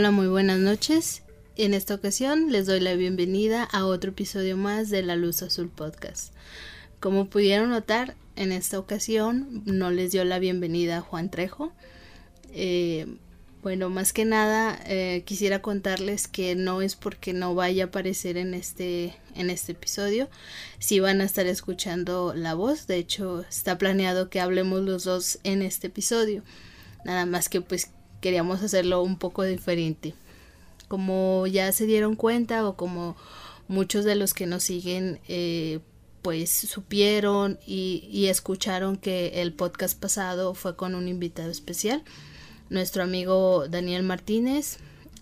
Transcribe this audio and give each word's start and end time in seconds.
Hola, 0.00 0.12
muy 0.12 0.28
buenas 0.28 0.58
noches. 0.58 1.24
En 1.56 1.74
esta 1.74 1.94
ocasión 1.94 2.50
les 2.50 2.64
doy 2.64 2.80
la 2.80 2.94
bienvenida 2.94 3.64
a 3.64 3.84
otro 3.84 4.12
episodio 4.12 4.56
más 4.56 4.88
de 4.88 5.02
La 5.02 5.14
Luz 5.14 5.42
Azul 5.42 5.68
Podcast. 5.68 6.32
Como 7.00 7.28
pudieron 7.28 7.68
notar, 7.68 8.16
en 8.34 8.50
esta 8.50 8.78
ocasión 8.78 9.62
no 9.66 9.90
les 9.90 10.12
dio 10.12 10.24
la 10.24 10.38
bienvenida 10.38 10.96
a 10.96 11.00
Juan 11.02 11.30
Trejo. 11.30 11.74
Eh, 12.54 13.18
bueno, 13.62 13.90
más 13.90 14.14
que 14.14 14.24
nada 14.24 14.80
eh, 14.86 15.22
quisiera 15.26 15.60
contarles 15.60 16.28
que 16.28 16.54
no 16.54 16.80
es 16.80 16.96
porque 16.96 17.34
no 17.34 17.54
vaya 17.54 17.84
a 17.84 17.86
aparecer 17.88 18.38
en 18.38 18.54
este, 18.54 19.14
en 19.34 19.50
este 19.50 19.72
episodio. 19.72 20.30
Si 20.78 20.98
van 20.98 21.20
a 21.20 21.24
estar 21.24 21.46
escuchando 21.46 22.32
la 22.34 22.54
voz. 22.54 22.86
De 22.86 22.96
hecho, 22.96 23.42
está 23.42 23.76
planeado 23.76 24.30
que 24.30 24.40
hablemos 24.40 24.80
los 24.80 25.04
dos 25.04 25.40
en 25.44 25.60
este 25.60 25.88
episodio. 25.88 26.42
Nada 27.04 27.26
más 27.26 27.50
que 27.50 27.60
pues 27.60 27.90
queríamos 28.20 28.62
hacerlo 28.62 29.02
un 29.02 29.16
poco 29.16 29.42
diferente 29.42 30.14
como 30.90 31.46
ya 31.46 31.70
se 31.70 31.86
dieron 31.86 32.16
cuenta 32.16 32.66
o 32.66 32.74
como 32.74 33.16
muchos 33.68 34.04
de 34.04 34.16
los 34.16 34.34
que 34.34 34.46
nos 34.46 34.64
siguen 34.64 35.20
eh, 35.28 35.78
pues 36.20 36.50
supieron 36.50 37.60
y, 37.64 38.26
escucharon 38.26 38.96
que 38.96 39.40
el 39.40 39.52
podcast 39.52 39.98
pasado 39.98 40.52
fue 40.54 40.74
con 40.74 40.96
un 40.96 41.06
invitado 41.06 41.48
especial, 41.48 42.02
nuestro 42.70 43.04
amigo 43.04 43.68
Daniel 43.68 44.02
Martínez. 44.02 44.78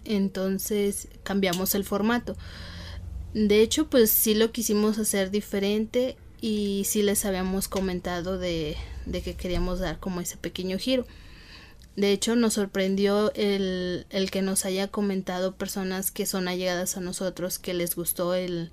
Entonces 0.07 1.09
cambiamos 1.23 1.75
el 1.75 1.85
formato. 1.85 2.35
De 3.35 3.61
hecho, 3.61 3.91
pues 3.91 4.11
sí 4.11 4.35
lo 4.35 4.53
quisimos 4.53 4.99
hacer 4.99 5.31
diferente 5.31 6.17
y 6.41 6.85
sí 6.87 7.03
les 7.03 7.27
habíamos 7.27 7.69
comentado 7.69 8.39
de, 8.39 8.75
de 9.05 9.21
que 9.21 9.35
queríamos 9.35 9.81
dar 9.81 10.01
como 10.01 10.23
ese 10.23 10.39
pequeño 10.39 10.79
giro. 10.79 11.05
De 11.99 12.13
hecho, 12.13 12.37
nos 12.37 12.55
sorprendió 12.55 13.35
el, 13.35 14.07
el, 14.11 14.31
que 14.31 14.41
nos 14.41 14.65
haya 14.65 14.87
comentado 14.87 15.57
personas 15.57 16.13
que 16.13 16.27
son 16.27 16.47
allegadas 16.47 16.97
a 16.97 17.01
nosotros, 17.01 17.59
que 17.59 17.75
les 17.75 17.97
gustó 17.97 18.35
el, 18.35 18.71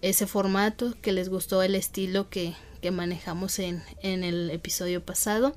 ese 0.00 0.26
formato, 0.26 0.94
que 1.02 1.12
les 1.12 1.28
gustó 1.28 1.62
el 1.62 1.74
estilo 1.74 2.30
que, 2.30 2.54
que 2.80 2.90
manejamos 2.90 3.58
en, 3.58 3.82
en 4.00 4.24
el 4.24 4.48
episodio 4.48 5.04
pasado. 5.04 5.54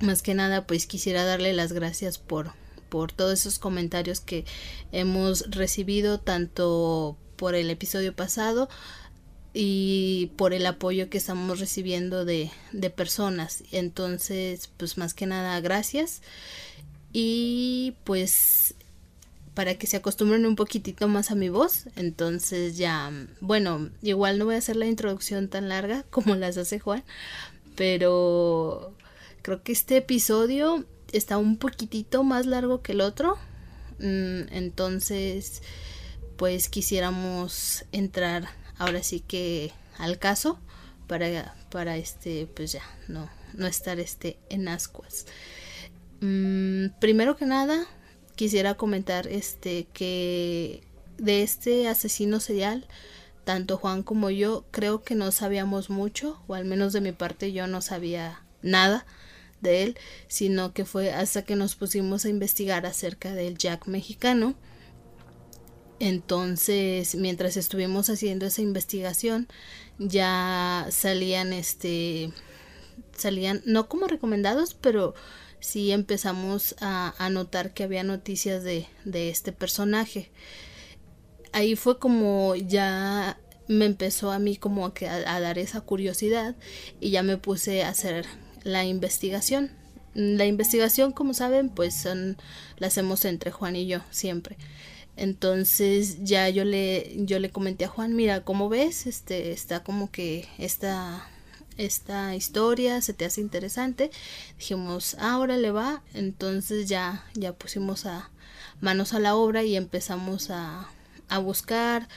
Más 0.00 0.22
que 0.22 0.34
nada, 0.34 0.68
pues 0.68 0.86
quisiera 0.86 1.24
darle 1.24 1.52
las 1.52 1.72
gracias 1.72 2.18
por, 2.18 2.52
por 2.88 3.10
todos 3.10 3.40
esos 3.40 3.58
comentarios 3.58 4.20
que 4.20 4.44
hemos 4.92 5.50
recibido, 5.50 6.20
tanto 6.20 7.18
por 7.34 7.56
el 7.56 7.70
episodio 7.70 8.14
pasado, 8.14 8.68
y 9.58 10.32
por 10.36 10.52
el 10.52 10.66
apoyo 10.66 11.08
que 11.08 11.16
estamos 11.16 11.60
recibiendo 11.60 12.26
de, 12.26 12.50
de 12.72 12.90
personas. 12.90 13.64
Entonces, 13.72 14.68
pues 14.76 14.98
más 14.98 15.14
que 15.14 15.24
nada, 15.24 15.58
gracias. 15.62 16.20
Y 17.14 17.94
pues 18.04 18.74
para 19.54 19.76
que 19.76 19.86
se 19.86 19.96
acostumbren 19.96 20.44
un 20.44 20.56
poquitito 20.56 21.08
más 21.08 21.30
a 21.30 21.36
mi 21.36 21.48
voz. 21.48 21.86
Entonces 21.96 22.76
ya, 22.76 23.10
bueno, 23.40 23.88
igual 24.02 24.38
no 24.38 24.44
voy 24.44 24.56
a 24.56 24.58
hacer 24.58 24.76
la 24.76 24.84
introducción 24.84 25.48
tan 25.48 25.70
larga 25.70 26.02
como 26.10 26.34
las 26.34 26.58
hace 26.58 26.78
Juan, 26.78 27.02
pero 27.76 28.92
creo 29.40 29.62
que 29.62 29.72
este 29.72 29.96
episodio 29.96 30.84
está 31.12 31.38
un 31.38 31.56
poquitito 31.56 32.24
más 32.24 32.44
largo 32.44 32.82
que 32.82 32.92
el 32.92 33.00
otro. 33.00 33.38
Mm, 34.00 34.52
entonces, 34.52 35.62
pues 36.36 36.68
quisiéramos 36.68 37.86
entrar 37.92 38.50
ahora 38.78 39.02
sí 39.02 39.20
que 39.20 39.72
al 39.98 40.18
caso 40.18 40.58
para, 41.06 41.54
para 41.70 41.96
este, 41.96 42.46
pues 42.54 42.72
ya, 42.72 42.82
no, 43.08 43.28
no 43.54 43.66
estar 43.66 43.98
este 44.00 44.38
en 44.48 44.68
ascuas. 44.68 45.26
Mm, 46.20 46.88
primero 47.00 47.36
que 47.36 47.46
nada, 47.46 47.86
quisiera 48.34 48.74
comentar 48.74 49.26
este 49.26 49.86
que 49.92 50.82
de 51.18 51.42
este 51.42 51.88
asesino 51.88 52.40
serial, 52.40 52.86
tanto 53.44 53.76
Juan 53.78 54.02
como 54.02 54.30
yo 54.30 54.64
creo 54.70 55.02
que 55.02 55.14
no 55.14 55.32
sabíamos 55.32 55.90
mucho, 55.90 56.42
o 56.46 56.54
al 56.54 56.64
menos 56.64 56.92
de 56.92 57.00
mi 57.00 57.12
parte 57.12 57.52
yo 57.52 57.66
no 57.66 57.80
sabía 57.80 58.42
nada 58.62 59.06
de 59.60 59.82
él, 59.82 59.98
sino 60.28 60.72
que 60.72 60.84
fue 60.84 61.12
hasta 61.12 61.42
que 61.42 61.56
nos 61.56 61.76
pusimos 61.76 62.24
a 62.24 62.28
investigar 62.28 62.86
acerca 62.86 63.32
del 63.32 63.56
Jack 63.56 63.86
mexicano 63.86 64.54
entonces, 65.98 67.14
mientras 67.14 67.56
estuvimos 67.56 68.10
haciendo 68.10 68.46
esa 68.46 68.62
investigación, 68.62 69.48
ya 69.98 70.86
salían 70.90 71.52
este 71.52 72.32
salían 73.16 73.62
no 73.64 73.88
como 73.88 74.06
recomendados, 74.06 74.74
pero 74.74 75.14
sí 75.60 75.90
empezamos 75.92 76.76
a, 76.80 77.14
notar 77.30 77.72
que 77.72 77.84
había 77.84 78.02
noticias 78.02 78.62
de, 78.62 78.86
de 79.04 79.30
este 79.30 79.52
personaje. 79.52 80.30
Ahí 81.52 81.76
fue 81.76 81.98
como 81.98 82.54
ya 82.54 83.38
me 83.68 83.86
empezó 83.86 84.30
a 84.30 84.38
mí 84.38 84.56
como 84.56 84.92
que 84.92 85.08
a, 85.08 85.34
a, 85.34 85.40
dar 85.40 85.58
esa 85.58 85.80
curiosidad 85.80 86.54
y 87.00 87.10
ya 87.10 87.22
me 87.22 87.38
puse 87.38 87.82
a 87.84 87.88
hacer 87.88 88.26
la 88.64 88.84
investigación. 88.84 89.70
La 90.14 90.46
investigación, 90.46 91.12
como 91.12 91.34
saben, 91.34 91.68
pues 91.68 91.94
son, 91.94 92.36
la 92.78 92.86
hacemos 92.86 93.24
entre 93.24 93.50
Juan 93.50 93.76
y 93.76 93.86
yo 93.86 94.00
siempre. 94.10 94.56
Entonces 95.16 96.22
ya 96.24 96.48
yo 96.50 96.64
le, 96.64 97.14
yo 97.24 97.38
le 97.38 97.50
comenté 97.50 97.86
a 97.86 97.88
Juan, 97.88 98.14
mira, 98.14 98.44
¿cómo 98.44 98.68
ves? 98.68 99.06
Este, 99.06 99.52
está 99.52 99.82
como 99.82 100.10
que 100.10 100.46
esta, 100.58 101.26
esta 101.78 102.36
historia 102.36 103.00
se 103.00 103.14
te 103.14 103.24
hace 103.24 103.40
interesante. 103.40 104.10
Dijimos, 104.58 105.16
ahora 105.18 105.56
le 105.56 105.70
va. 105.70 106.02
Entonces 106.12 106.88
ya, 106.88 107.24
ya 107.34 107.54
pusimos 107.54 108.04
a 108.04 108.30
manos 108.80 109.14
a 109.14 109.20
la 109.20 109.34
obra 109.36 109.62
y 109.64 109.76
empezamos 109.76 110.50
a, 110.50 110.90
a 111.28 111.38
buscar 111.38 112.08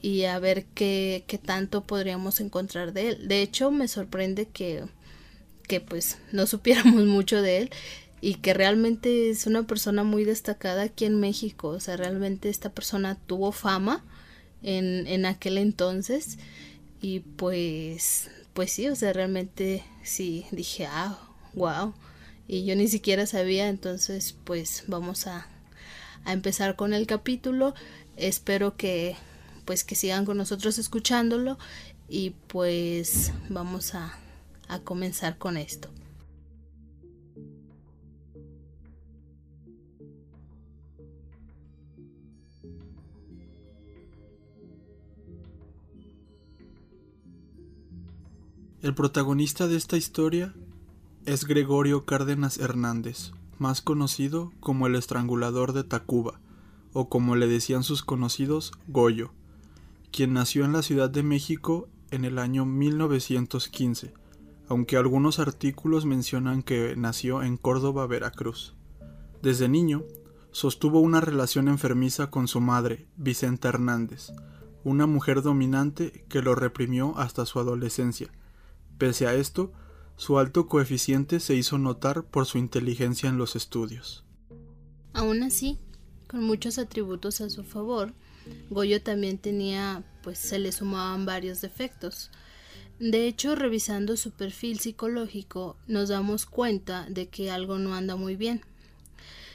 y 0.00 0.24
a 0.24 0.38
ver 0.38 0.64
qué, 0.74 1.24
qué 1.26 1.38
tanto 1.38 1.84
podríamos 1.84 2.40
encontrar 2.40 2.92
de 2.94 3.08
él. 3.08 3.28
De 3.28 3.42
hecho, 3.42 3.70
me 3.70 3.88
sorprende 3.88 4.46
que, 4.46 4.84
que 5.68 5.80
pues 5.80 6.18
no 6.32 6.46
supiéramos 6.46 7.04
mucho 7.06 7.42
de 7.42 7.58
él 7.58 7.70
y 8.26 8.34
que 8.34 8.54
realmente 8.54 9.30
es 9.30 9.46
una 9.46 9.68
persona 9.68 10.02
muy 10.02 10.24
destacada 10.24 10.82
aquí 10.82 11.04
en 11.04 11.20
México. 11.20 11.68
O 11.68 11.78
sea, 11.78 11.96
realmente 11.96 12.48
esta 12.48 12.70
persona 12.70 13.14
tuvo 13.14 13.52
fama 13.52 14.04
en, 14.64 15.06
en 15.06 15.26
aquel 15.26 15.58
entonces 15.58 16.36
y 17.00 17.20
pues, 17.20 18.28
pues 18.52 18.72
sí, 18.72 18.88
o 18.88 18.96
sea, 18.96 19.12
realmente 19.12 19.84
sí 20.02 20.44
dije, 20.50 20.86
ah, 20.86 21.16
wow. 21.54 21.94
Y 22.48 22.64
yo 22.64 22.74
ni 22.74 22.88
siquiera 22.88 23.26
sabía, 23.26 23.68
entonces 23.68 24.34
pues 24.42 24.82
vamos 24.88 25.28
a, 25.28 25.46
a 26.24 26.32
empezar 26.32 26.74
con 26.74 26.94
el 26.94 27.06
capítulo. 27.06 27.76
Espero 28.16 28.76
que 28.76 29.14
pues 29.66 29.84
que 29.84 29.94
sigan 29.94 30.24
con 30.24 30.36
nosotros 30.36 30.78
escuchándolo 30.78 31.58
y 32.08 32.30
pues 32.48 33.30
vamos 33.50 33.94
a, 33.94 34.18
a 34.66 34.80
comenzar 34.80 35.38
con 35.38 35.56
esto. 35.56 35.90
El 48.86 48.94
protagonista 48.94 49.66
de 49.66 49.76
esta 49.76 49.96
historia 49.96 50.54
es 51.24 51.44
Gregorio 51.44 52.04
Cárdenas 52.04 52.58
Hernández, 52.58 53.32
más 53.58 53.82
conocido 53.82 54.52
como 54.60 54.86
el 54.86 54.94
estrangulador 54.94 55.72
de 55.72 55.82
Tacuba, 55.82 56.38
o 56.92 57.08
como 57.08 57.34
le 57.34 57.48
decían 57.48 57.82
sus 57.82 58.04
conocidos, 58.04 58.70
Goyo, 58.86 59.32
quien 60.12 60.34
nació 60.34 60.64
en 60.64 60.72
la 60.72 60.82
Ciudad 60.82 61.10
de 61.10 61.24
México 61.24 61.88
en 62.12 62.24
el 62.24 62.38
año 62.38 62.64
1915, 62.64 64.14
aunque 64.68 64.96
algunos 64.96 65.40
artículos 65.40 66.06
mencionan 66.06 66.62
que 66.62 66.94
nació 66.96 67.42
en 67.42 67.56
Córdoba, 67.56 68.06
Veracruz. 68.06 68.76
Desde 69.42 69.68
niño, 69.68 70.04
sostuvo 70.52 71.00
una 71.00 71.20
relación 71.20 71.66
enfermiza 71.66 72.30
con 72.30 72.46
su 72.46 72.60
madre, 72.60 73.08
Vicenta 73.16 73.68
Hernández, 73.68 74.30
una 74.84 75.08
mujer 75.08 75.42
dominante 75.42 76.24
que 76.28 76.40
lo 76.40 76.54
reprimió 76.54 77.18
hasta 77.18 77.46
su 77.46 77.58
adolescencia, 77.58 78.30
Pese 78.98 79.26
a 79.26 79.34
esto, 79.34 79.72
su 80.16 80.38
alto 80.38 80.66
coeficiente 80.66 81.40
se 81.40 81.54
hizo 81.54 81.76
notar 81.78 82.24
por 82.24 82.46
su 82.46 82.58
inteligencia 82.58 83.28
en 83.28 83.36
los 83.36 83.54
estudios. 83.56 84.24
Aún 85.12 85.42
así, 85.42 85.78
con 86.26 86.42
muchos 86.42 86.78
atributos 86.78 87.40
a 87.40 87.50
su 87.50 87.64
favor, 87.64 88.14
Goyo 88.70 89.02
también 89.02 89.38
tenía, 89.38 90.04
pues 90.22 90.38
se 90.38 90.58
le 90.58 90.72
sumaban 90.72 91.26
varios 91.26 91.60
defectos. 91.60 92.30
De 92.98 93.26
hecho, 93.26 93.54
revisando 93.54 94.16
su 94.16 94.30
perfil 94.30 94.80
psicológico, 94.80 95.76
nos 95.86 96.08
damos 96.08 96.46
cuenta 96.46 97.06
de 97.10 97.28
que 97.28 97.50
algo 97.50 97.78
no 97.78 97.94
anda 97.94 98.16
muy 98.16 98.36
bien. 98.36 98.62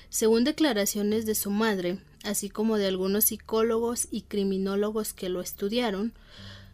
Según 0.09 0.44
declaraciones 0.44 1.25
de 1.25 1.35
su 1.35 1.49
madre, 1.49 1.99
así 2.23 2.49
como 2.49 2.77
de 2.77 2.87
algunos 2.87 3.25
psicólogos 3.25 4.07
y 4.11 4.23
criminólogos 4.23 5.13
que 5.13 5.29
lo 5.29 5.41
estudiaron, 5.41 6.13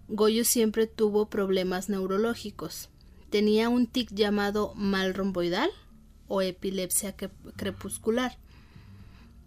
Goyo 0.09 0.45
siempre 0.45 0.87
tuvo 0.87 1.29
problemas 1.29 1.89
neurológicos. 1.89 2.89
Tenía 3.29 3.67
un 3.67 3.87
tic 3.87 4.09
llamado 4.13 4.73
mal 4.75 5.13
romboidal 5.13 5.69
o 6.29 6.41
epilepsia 6.41 7.15
crepuscular. 7.15 8.37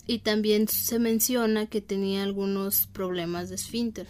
Y 0.07 0.19
también 0.19 0.69
se 0.69 0.99
menciona 0.99 1.67
que 1.67 1.81
tenía 1.81 2.23
algunos 2.23 2.87
problemas 2.89 3.49
de 3.49 3.55
esfínter. 3.55 4.07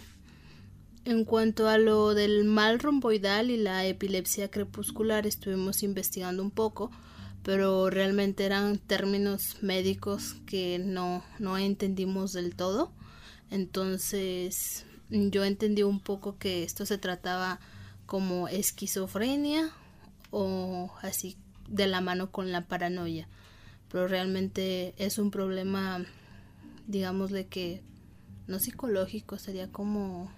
En 1.05 1.23
cuanto 1.23 1.69
a 1.69 1.77
lo 1.77 2.13
del 2.13 2.43
mal 2.43 2.79
romboidal 2.79 3.49
y 3.49 3.57
la 3.57 3.85
epilepsia 3.85 4.51
crepuscular, 4.51 5.25
estuvimos 5.25 5.83
investigando 5.83 6.43
un 6.43 6.51
poco, 6.51 6.91
pero 7.43 7.89
realmente 7.89 8.43
eran 8.45 8.77
términos 8.77 9.57
médicos 9.61 10.35
que 10.45 10.79
no, 10.79 11.23
no 11.39 11.57
entendimos 11.57 12.33
del 12.33 12.55
todo. 12.55 12.91
Entonces, 13.49 14.85
yo 15.11 15.43
entendí 15.45 15.83
un 15.83 15.99
poco 15.99 16.37
que 16.37 16.63
esto 16.63 16.85
se 16.85 16.97
trataba 16.97 17.59
como 18.05 18.47
esquizofrenia 18.47 19.71
o 20.31 20.91
así 21.01 21.37
de 21.67 21.87
la 21.87 22.01
mano 22.01 22.31
con 22.31 22.51
la 22.51 22.65
paranoia. 22.67 23.27
Pero 23.91 24.07
realmente 24.07 24.93
es 24.97 25.17
un 25.17 25.31
problema, 25.31 26.03
digámosle 26.87 27.47
que 27.47 27.81
no 28.47 28.59
psicológico, 28.59 29.37
sería 29.37 29.71
como 29.71 30.31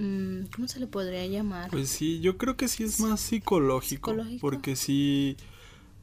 Mm, 0.00 0.46
¿Cómo 0.54 0.68
se 0.68 0.80
le 0.80 0.86
podría 0.86 1.26
llamar? 1.26 1.70
Pues 1.70 1.90
sí, 1.90 2.20
yo 2.20 2.38
creo 2.38 2.56
que 2.56 2.68
sí 2.68 2.84
es 2.84 3.00
más 3.00 3.20
psicológico, 3.20 4.16
porque 4.40 4.74
sí, 4.74 5.36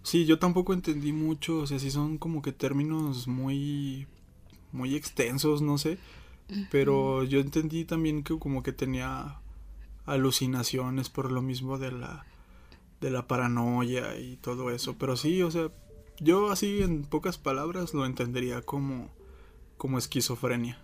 sí, 0.03 0.25
yo 0.25 0.39
tampoco 0.39 0.73
entendí 0.73 1.13
mucho, 1.13 1.59
o 1.59 1.67
sea, 1.67 1.79
sí 1.79 1.89
son 1.89 2.19
como 2.19 2.43
que 2.43 2.51
términos 2.51 3.27
muy, 3.27 4.05
muy 4.71 4.95
extensos, 4.95 5.63
no 5.63 5.79
sé, 5.79 5.97
pero 6.71 7.23
yo 7.23 7.39
entendí 7.39 7.85
también 7.85 8.23
que 8.23 8.37
como 8.37 8.63
que 8.63 8.71
tenía 8.71 9.39
alucinaciones 10.05 11.09
por 11.09 11.31
lo 11.31 11.41
mismo 11.41 11.77
de 11.77 11.91
la, 11.91 12.25
de 13.01 13.11
la 13.11 13.27
paranoia 13.27 14.17
y 14.17 14.37
todo 14.37 14.71
eso, 14.71 14.97
pero 14.97 15.17
sí, 15.17 15.41
o 15.41 15.51
sea, 15.51 15.69
yo 16.19 16.51
así 16.51 16.81
en 16.81 17.03
pocas 17.03 17.37
palabras 17.37 17.93
lo 17.93 18.05
entendería 18.05 18.61
como, 18.61 19.09
como 19.77 19.97
esquizofrenia. 19.97 20.79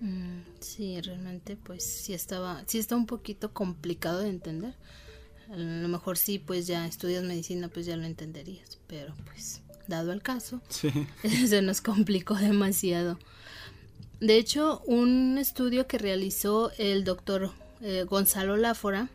Mm, 0.00 0.40
sí, 0.60 1.00
realmente 1.00 1.56
pues 1.56 1.84
sí 1.84 2.14
estaba, 2.14 2.64
sí 2.66 2.78
está 2.78 2.96
un 2.96 3.06
poquito 3.06 3.52
complicado 3.52 4.20
de 4.20 4.30
entender. 4.30 4.74
A 5.50 5.56
lo 5.56 5.88
mejor 5.88 6.16
sí, 6.16 6.38
pues 6.38 6.66
ya 6.66 6.86
estudias 6.86 7.24
medicina, 7.24 7.68
pues 7.68 7.84
ya 7.84 7.96
lo 7.96 8.04
entenderías, 8.04 8.78
pero 8.86 9.14
pues 9.26 9.62
dado 9.88 10.12
el 10.12 10.22
caso, 10.22 10.62
se 10.70 11.62
nos 11.62 11.80
complicó 11.80 12.34
demasiado. 12.36 13.18
De 14.20 14.36
hecho, 14.36 14.82
un 14.86 15.38
estudio 15.38 15.86
que 15.86 15.98
realizó 15.98 16.70
el 16.78 17.04
doctor 17.04 17.50
eh, 17.80 18.04
Gonzalo 18.08 18.56
Láfora, 18.56 19.08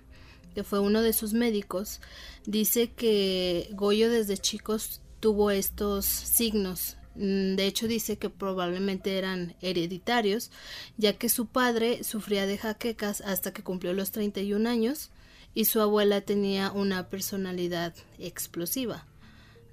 que 0.54 0.64
fue 0.64 0.80
uno 0.80 1.02
de 1.02 1.14
sus 1.14 1.34
médicos, 1.34 2.02
dice 2.46 2.92
que 2.92 3.70
Goyo 3.74 4.10
desde 4.10 4.38
chicos 4.38 5.02
tuvo 5.20 5.52
estos 5.52 6.06
signos 6.06 6.98
Mm, 7.16 7.56
de 7.56 7.66
hecho, 7.66 7.88
dice 7.88 8.18
que 8.18 8.30
probablemente 8.30 9.18
eran 9.18 9.56
hereditarios, 9.62 10.52
ya 10.98 11.14
que 11.14 11.30
su 11.30 11.48
padre 11.48 12.04
sufría 12.04 12.46
de 12.46 12.58
jaquecas 12.58 13.22
hasta 13.22 13.54
que 13.54 13.64
cumplió 13.64 13.94
los 13.94 14.12
31 14.12 14.70
años 14.70 15.12
y 15.54 15.66
su 15.66 15.80
abuela 15.80 16.22
tenía 16.22 16.72
una 16.72 17.10
personalidad 17.10 17.94
explosiva. 18.20 19.06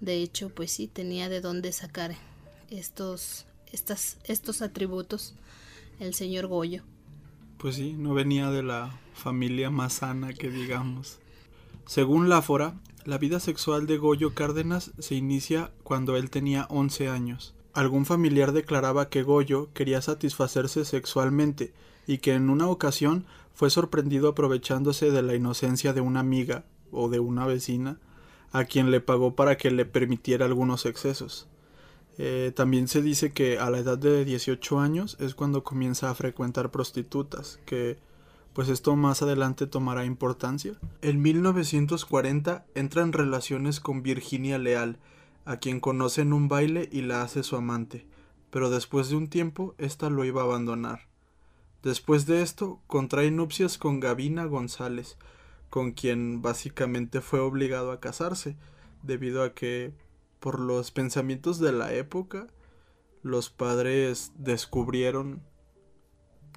De 0.01 0.17
hecho, 0.23 0.51
pues 0.51 0.73
sí, 0.73 0.87
tenía 0.87 1.29
de 1.29 1.41
dónde 1.41 1.73
sacar 1.73 2.17
estos, 2.71 3.47
estos 3.73 4.63
atributos 4.63 5.35
el 5.99 6.15
señor 6.15 6.47
Goyo. 6.47 6.83
Pues 7.59 7.77
sí, 7.77 7.95
no 7.97 8.15
venía 8.15 8.51
de 8.51 8.63
la 8.63 8.99
familia 9.15 9.71
más 9.71 9.95
sana 9.95 10.33
que 10.33 10.51
digamos. 10.51 11.19
Según 11.87 12.29
Láfora, 12.29 12.75
la 13.05 13.19
vida 13.19 13.41
sexual 13.41 13.87
de 13.87 13.99
Goyo 13.99 14.35
Cárdenas 14.35 14.93
se 14.99 15.15
inicia 15.15 15.71
cuando 15.83 16.17
él 16.17 16.31
tenía 16.31 16.67
11 16.71 17.09
años. 17.09 17.55
Algún 17.73 18.05
familiar 18.05 18.53
declaraba 18.53 19.09
que 19.09 19.23
Goyo 19.23 19.73
quería 19.73 20.03
satisfacerse 20.03 20.85
sexualmente 20.85 21.73
y 22.07 22.19
que 22.19 22.35
en 22.35 22.51
una 22.51 22.69
ocasión 22.69 23.25
fue 23.55 23.71
sorprendido 23.71 24.29
aprovechándose 24.29 25.11
de 25.11 25.23
la 25.23 25.35
inocencia 25.35 25.93
de 25.93 26.01
una 26.01 26.21
amiga 26.21 26.65
o 26.91 27.09
de 27.09 27.21
una 27.21 27.47
vecina 27.47 27.99
a 28.51 28.65
quien 28.65 28.91
le 28.91 29.01
pagó 29.01 29.35
para 29.35 29.57
que 29.57 29.71
le 29.71 29.85
permitiera 29.85 30.45
algunos 30.45 30.85
excesos. 30.85 31.49
Eh, 32.19 32.53
también 32.55 32.89
se 32.89 33.03
dice 33.03 33.33
que 33.33 33.59
a 33.59 33.71
la 33.71 33.79
edad 33.79 33.99
de 33.99 34.25
18 34.25 34.79
años 34.79 35.17
es 35.19 35.35
cuando 35.35 35.65
comienza 35.65 36.11
a 36.11 36.15
frecuentar 36.15 36.71
prostitutas, 36.71 37.59
que 37.65 37.99
pues 38.53 38.69
esto 38.69 38.97
más 38.97 39.23
adelante 39.23 39.67
tomará 39.67 40.05
importancia. 40.05 40.75
En 41.01 41.23
1940 41.23 42.67
entra 42.75 43.03
en 43.03 43.13
relaciones 43.13 43.81
con 43.81 44.03
Virginia 44.03 44.59
Leal, 44.59 44.99
a 45.45 45.57
quien 45.57 45.81
conoce 45.81 46.21
en 46.23 46.33
un 46.33 46.49
baile 46.49 46.89
y 46.93 47.03
la 47.03 47.23
hace 47.23 47.43
su 47.43 47.57
amante, 47.57 48.07
pero 48.51 48.71
después 48.71 49.09
de 49.09 49.17
un 49.17 49.29
tiempo 49.29 49.75
ésta 49.79 50.11
lo 50.11 50.25
iba 50.25 50.43
a 50.43 50.45
abandonar. 50.45 51.09
Después 51.83 52.27
de 52.27 52.43
esto, 52.43 52.81
contrae 52.87 53.31
nupcias 53.31 53.77
con 53.77 53.99
Gavina 53.99 54.45
González, 54.45 55.17
con 55.69 55.93
quien 55.93 56.43
básicamente 56.43 57.21
fue 57.21 57.41
obligado 57.41 57.91
a 57.91 57.99
casarse, 57.99 58.57
debido 59.03 59.43
a 59.43 59.55
que, 59.55 59.93
por 60.43 60.59
los 60.59 60.91
pensamientos 60.91 61.61
de 61.61 61.71
la 61.71 61.95
época, 61.95 62.49
los 63.23 63.49
padres 63.49 64.33
descubrieron 64.35 65.41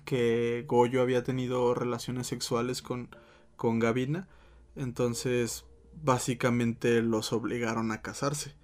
que 0.06 0.66
Goyo 0.68 1.04
había 1.04 1.24
tenido 1.24 1.76
relaciones 1.76 2.26
sexuales 2.26 2.82
con, 2.82 3.16
con 3.56 3.78
Gavina. 3.78 4.28
Entonces, 4.76 5.66
básicamente 6.02 7.04
los 7.04 7.32
obligaron 7.32 7.92
a 7.92 8.02
casarse. 8.02 8.56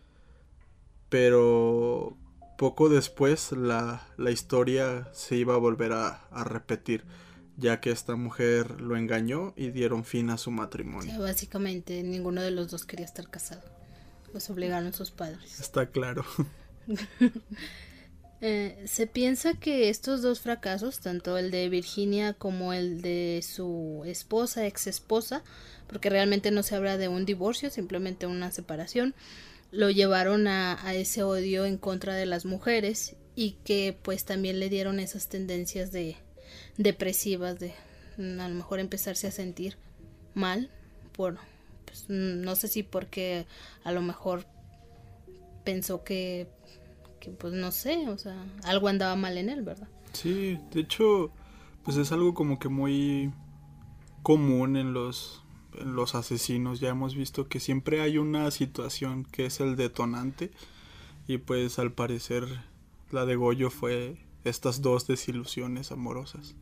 Pero 1.09 2.17
poco 2.57 2.89
después 2.89 3.51
la, 3.51 4.07
la 4.17 4.31
historia 4.31 5.07
se 5.13 5.35
iba 5.35 5.53
a 5.53 5.57
volver 5.57 5.93
a, 5.93 6.25
a, 6.31 6.43
repetir, 6.43 7.05
ya 7.57 7.79
que 7.79 7.91
esta 7.91 8.15
mujer 8.15 8.81
lo 8.81 8.97
engañó 8.97 9.53
y 9.55 9.69
dieron 9.69 10.03
fin 10.03 10.31
a 10.31 10.39
su 10.39 10.49
matrimonio. 10.49 11.21
básicamente 11.21 12.01
ninguno 12.01 12.41
de 12.41 12.49
los 12.49 12.71
dos 12.71 12.85
quería 12.85 13.05
estar 13.05 13.29
casado. 13.29 13.80
Los 14.33 14.49
obligaron 14.49 14.93
sus 14.93 15.11
padres. 15.11 15.59
Está 15.59 15.87
claro. 15.87 16.25
Eh, 18.43 18.81
se 18.87 19.05
piensa 19.05 19.53
que 19.53 19.89
estos 19.89 20.23
dos 20.23 20.39
fracasos, 20.39 20.99
tanto 20.99 21.37
el 21.37 21.51
de 21.51 21.69
Virginia 21.69 22.33
como 22.33 22.73
el 22.73 23.03
de 23.03 23.43
su 23.47 24.01
esposa, 24.07 24.65
ex 24.65 24.87
esposa, 24.87 25.43
porque 25.85 26.09
realmente 26.09 26.49
no 26.49 26.63
se 26.63 26.75
habla 26.75 26.97
de 26.97 27.07
un 27.07 27.23
divorcio, 27.25 27.69
simplemente 27.69 28.25
una 28.25 28.51
separación, 28.51 29.13
lo 29.71 29.91
llevaron 29.91 30.47
a, 30.47 30.79
ese 30.93 31.21
odio 31.21 31.65
en 31.65 31.77
contra 31.77 32.15
de 32.15 32.25
las 32.25 32.45
mujeres 32.45 33.15
y 33.35 33.57
que 33.63 33.97
pues 34.01 34.25
también 34.25 34.59
le 34.59 34.69
dieron 34.69 34.99
esas 34.99 35.29
tendencias 35.29 35.91
de 35.91 36.17
depresivas 36.77 37.59
de 37.59 37.75
mm, 38.17 38.39
a 38.39 38.49
lo 38.49 38.55
mejor 38.55 38.79
empezarse 38.79 39.27
a 39.27 39.31
sentir 39.31 39.77
mal 40.33 40.71
por 41.13 41.37
pues, 41.91 42.09
no 42.09 42.55
sé 42.55 42.67
si 42.69 42.83
porque 42.83 43.45
a 43.83 43.91
lo 43.91 44.01
mejor 44.01 44.45
pensó 45.63 46.03
que 46.03 46.47
que 47.21 47.29
pues 47.29 47.53
no 47.53 47.71
sé, 47.71 48.09
o 48.09 48.17
sea, 48.17 48.35
algo 48.63 48.87
andaba 48.87 49.15
mal 49.15 49.37
en 49.37 49.49
él, 49.49 49.61
¿verdad? 49.61 49.87
Sí, 50.11 50.57
de 50.71 50.81
hecho, 50.81 51.31
pues 51.83 51.95
es 51.95 52.11
algo 52.11 52.33
como 52.33 52.59
que 52.59 52.67
muy 52.67 53.31
común 54.23 54.75
en 54.75 54.93
los, 54.93 55.43
en 55.75 55.95
los 55.95 56.15
asesinos. 56.15 56.79
Ya 56.79 56.89
hemos 56.89 57.15
visto 57.15 57.47
que 57.47 57.59
siempre 57.59 58.01
hay 58.01 58.17
una 58.17 58.49
situación 58.51 59.23
que 59.23 59.45
es 59.45 59.59
el 59.61 59.75
detonante 59.75 60.51
y 61.27 61.37
pues 61.37 61.79
al 61.79 61.93
parecer 61.93 62.47
la 63.11 63.25
de 63.25 63.35
Goyo 63.35 63.69
fue 63.69 64.17
estas 64.43 64.81
dos 64.81 65.07
desilusiones 65.07 65.91
amorosas. 65.91 66.55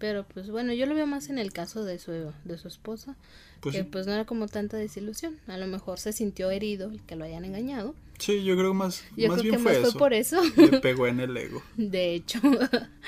Pero 0.00 0.24
pues 0.24 0.50
bueno, 0.50 0.72
yo 0.72 0.86
lo 0.86 0.94
veo 0.94 1.06
más 1.06 1.28
en 1.28 1.38
el 1.38 1.52
caso 1.52 1.84
de 1.84 1.98
su, 1.98 2.10
de 2.44 2.58
su 2.58 2.68
esposa, 2.68 3.16
pues 3.60 3.76
que 3.76 3.84
pues 3.84 4.06
no 4.06 4.14
era 4.14 4.24
como 4.24 4.48
tanta 4.48 4.78
desilusión. 4.78 5.38
A 5.46 5.58
lo 5.58 5.66
mejor 5.66 6.00
se 6.00 6.14
sintió 6.14 6.50
herido 6.50 6.90
y 6.90 6.98
que 7.00 7.16
lo 7.16 7.24
hayan 7.26 7.44
engañado. 7.44 7.94
Sí, 8.18 8.42
yo 8.42 8.56
creo 8.56 8.72
más, 8.72 9.04
yo 9.14 9.28
más 9.28 9.40
creo 9.40 9.52
bien 9.52 9.54
que 9.56 9.70
fue, 9.70 9.80
más 9.80 9.92
fue 9.92 9.98
por 9.98 10.14
eso. 10.14 10.40
Le 10.56 10.80
pegó 10.80 11.06
en 11.06 11.20
el 11.20 11.36
ego. 11.36 11.62
De 11.76 12.14
hecho. 12.14 12.40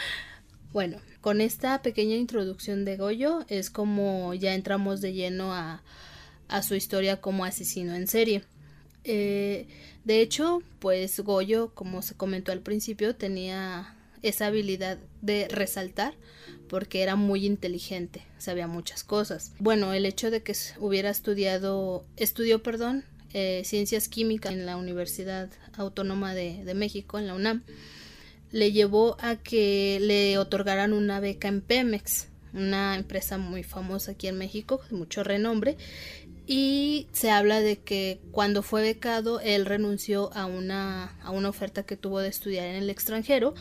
bueno, 0.74 0.98
con 1.22 1.40
esta 1.40 1.80
pequeña 1.80 2.16
introducción 2.16 2.84
de 2.84 2.98
Goyo 2.98 3.46
es 3.48 3.70
como 3.70 4.34
ya 4.34 4.52
entramos 4.52 5.00
de 5.00 5.14
lleno 5.14 5.54
a, 5.54 5.82
a 6.48 6.62
su 6.62 6.74
historia 6.74 7.22
como 7.22 7.46
asesino 7.46 7.94
en 7.94 8.06
serie. 8.06 8.44
Eh, 9.04 9.66
de 10.04 10.20
hecho, 10.20 10.62
pues 10.78 11.18
Goyo, 11.20 11.70
como 11.74 12.02
se 12.02 12.14
comentó 12.16 12.52
al 12.52 12.60
principio, 12.60 13.16
tenía 13.16 13.96
esa 14.22 14.46
habilidad 14.46 14.98
de 15.20 15.48
resaltar 15.48 16.14
porque 16.68 17.02
era 17.02 17.16
muy 17.16 17.44
inteligente, 17.44 18.22
sabía 18.38 18.66
muchas 18.66 19.04
cosas. 19.04 19.52
Bueno, 19.58 19.92
el 19.92 20.06
hecho 20.06 20.30
de 20.30 20.42
que 20.42 20.54
hubiera 20.78 21.10
estudiado, 21.10 22.06
estudió, 22.16 22.62
perdón, 22.62 23.04
eh, 23.34 23.62
ciencias 23.64 24.08
químicas 24.08 24.52
en 24.52 24.64
la 24.64 24.76
Universidad 24.76 25.50
Autónoma 25.74 26.34
de, 26.34 26.64
de 26.64 26.74
México, 26.74 27.18
en 27.18 27.26
la 27.26 27.34
UNAM, 27.34 27.62
le 28.52 28.72
llevó 28.72 29.16
a 29.20 29.36
que 29.36 29.98
le 30.00 30.38
otorgaran 30.38 30.92
una 30.92 31.20
beca 31.20 31.48
en 31.48 31.60
Pemex, 31.60 32.28
una 32.54 32.94
empresa 32.96 33.38
muy 33.38 33.62
famosa 33.62 34.12
aquí 34.12 34.28
en 34.28 34.38
México, 34.38 34.80
de 34.90 34.96
mucho 34.96 35.24
renombre, 35.24 35.76
y 36.46 37.06
se 37.12 37.30
habla 37.30 37.60
de 37.60 37.78
que 37.78 38.20
cuando 38.30 38.62
fue 38.62 38.82
becado 38.82 39.40
él 39.40 39.64
renunció 39.64 40.32
a 40.34 40.46
una, 40.46 41.16
a 41.22 41.30
una 41.30 41.48
oferta 41.48 41.84
que 41.84 41.96
tuvo 41.96 42.20
de 42.20 42.28
estudiar 42.28 42.66
en 42.66 42.76
el 42.76 42.90
extranjero 42.90 43.54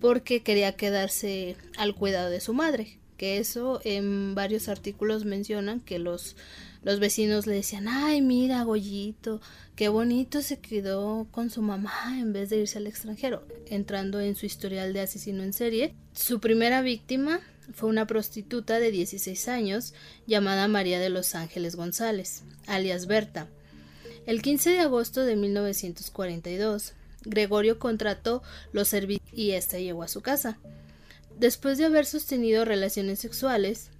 porque 0.00 0.42
quería 0.42 0.76
quedarse 0.76 1.56
al 1.76 1.94
cuidado 1.94 2.30
de 2.30 2.40
su 2.40 2.54
madre, 2.54 2.98
que 3.16 3.38
eso 3.38 3.80
en 3.84 4.34
varios 4.34 4.68
artículos 4.68 5.24
mencionan 5.24 5.80
que 5.80 5.98
los 5.98 6.36
los 6.84 7.00
vecinos 7.00 7.46
le 7.46 7.54
decían, 7.54 7.88
ay, 7.88 8.20
mira, 8.20 8.62
Goyito, 8.62 9.40
qué 9.74 9.88
bonito 9.88 10.42
se 10.42 10.58
quedó 10.58 11.26
con 11.30 11.48
su 11.48 11.62
mamá 11.62 12.18
en 12.20 12.34
vez 12.34 12.50
de 12.50 12.58
irse 12.58 12.76
al 12.76 12.86
extranjero, 12.86 13.42
entrando 13.66 14.20
en 14.20 14.36
su 14.36 14.44
historial 14.44 14.92
de 14.92 15.00
asesino 15.00 15.42
en 15.42 15.54
serie. 15.54 15.94
Su 16.12 16.40
primera 16.40 16.82
víctima 16.82 17.40
fue 17.72 17.88
una 17.88 18.06
prostituta 18.06 18.78
de 18.78 18.90
16 18.90 19.48
años 19.48 19.94
llamada 20.26 20.68
María 20.68 21.00
de 21.00 21.08
los 21.08 21.34
Ángeles 21.34 21.74
González, 21.74 22.42
alias 22.66 23.06
Berta. 23.06 23.48
El 24.26 24.42
15 24.42 24.70
de 24.70 24.80
agosto 24.80 25.24
de 25.24 25.36
1942, 25.36 26.92
Gregorio 27.24 27.78
contrató 27.78 28.42
los 28.72 28.88
servicios 28.88 29.28
y 29.32 29.52
ésta 29.52 29.78
llegó 29.78 30.02
a 30.02 30.08
su 30.08 30.20
casa. 30.20 30.58
Después 31.38 31.78
de 31.78 31.86
haber 31.86 32.06
sostenido 32.06 32.64
relaciones 32.64 33.18
sexuales, 33.18 33.90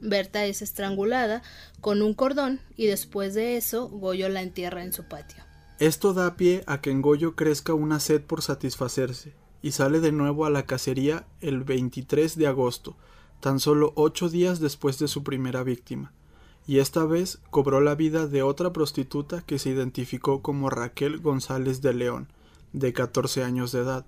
Berta 0.00 0.44
es 0.46 0.62
estrangulada 0.62 1.42
con 1.80 2.02
un 2.02 2.14
cordón 2.14 2.60
y 2.76 2.86
después 2.86 3.34
de 3.34 3.56
eso 3.56 3.88
Goyo 3.88 4.28
la 4.28 4.42
entierra 4.42 4.84
en 4.84 4.92
su 4.92 5.04
patio. 5.04 5.42
Esto 5.78 6.14
da 6.14 6.36
pie 6.36 6.62
a 6.66 6.80
que 6.80 6.90
en 6.90 7.02
Goyo 7.02 7.34
crezca 7.34 7.74
una 7.74 8.00
sed 8.00 8.22
por 8.22 8.42
satisfacerse 8.42 9.34
y 9.60 9.72
sale 9.72 10.00
de 10.00 10.12
nuevo 10.12 10.44
a 10.44 10.50
la 10.50 10.66
cacería 10.66 11.26
el 11.40 11.64
23 11.64 12.36
de 12.36 12.46
agosto, 12.46 12.96
tan 13.40 13.60
solo 13.60 13.92
ocho 13.96 14.28
días 14.28 14.60
después 14.60 14.98
de 14.98 15.08
su 15.08 15.24
primera 15.24 15.62
víctima, 15.62 16.12
y 16.66 16.78
esta 16.78 17.04
vez 17.04 17.40
cobró 17.50 17.80
la 17.80 17.94
vida 17.94 18.26
de 18.26 18.42
otra 18.42 18.72
prostituta 18.72 19.42
que 19.42 19.58
se 19.58 19.70
identificó 19.70 20.42
como 20.42 20.70
Raquel 20.70 21.18
González 21.18 21.82
de 21.82 21.94
León, 21.94 22.28
de 22.74 22.92
14 22.92 23.42
años 23.42 23.72
de 23.72 23.80
edad. 23.80 24.04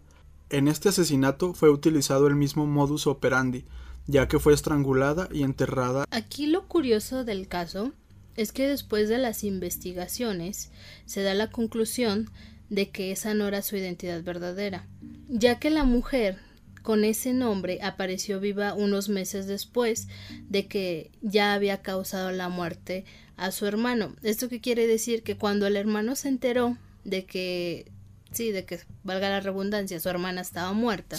En 0.50 0.68
este 0.68 0.90
asesinato 0.90 1.54
fue 1.54 1.70
utilizado 1.70 2.26
el 2.26 2.34
mismo 2.34 2.66
modus 2.66 3.06
operandi, 3.06 3.64
ya 4.06 4.28
que 4.28 4.38
fue 4.38 4.52
estrangulada 4.52 5.28
y 5.32 5.42
enterrada. 5.42 6.04
Aquí 6.10 6.46
lo 6.46 6.68
curioso 6.68 7.24
del 7.24 7.48
caso 7.48 7.92
es 8.36 8.52
que 8.52 8.68
después 8.68 9.08
de 9.08 9.18
las 9.18 9.44
investigaciones 9.44 10.70
se 11.06 11.22
da 11.22 11.32
la 11.34 11.50
conclusión 11.50 12.30
de 12.68 12.90
que 12.90 13.12
esa 13.12 13.32
no 13.34 13.48
era 13.48 13.62
su 13.62 13.76
identidad 13.76 14.22
verdadera, 14.22 14.86
ya 15.28 15.58
que 15.58 15.70
la 15.70 15.84
mujer 15.84 16.38
con 16.82 17.04
ese 17.04 17.32
nombre 17.32 17.80
apareció 17.82 18.38
viva 18.38 18.74
unos 18.74 19.08
meses 19.08 19.46
después 19.46 20.06
de 20.48 20.66
que 20.66 21.10
ya 21.22 21.54
había 21.54 21.82
causado 21.82 22.30
la 22.30 22.48
muerte 22.48 23.04
a 23.36 23.50
su 23.50 23.66
hermano. 23.66 24.14
¿Esto 24.22 24.48
qué 24.48 24.60
quiere 24.60 24.86
decir? 24.86 25.22
Que 25.22 25.36
cuando 25.36 25.66
el 25.66 25.76
hermano 25.76 26.14
se 26.14 26.28
enteró 26.28 26.76
de 27.04 27.24
que 27.24 27.90
sí, 28.36 28.52
de 28.52 28.64
que 28.64 28.80
valga 29.02 29.28
la 29.28 29.40
redundancia, 29.40 29.98
su 30.00 30.08
hermana 30.08 30.40
estaba 30.40 30.72
muerta, 30.72 31.16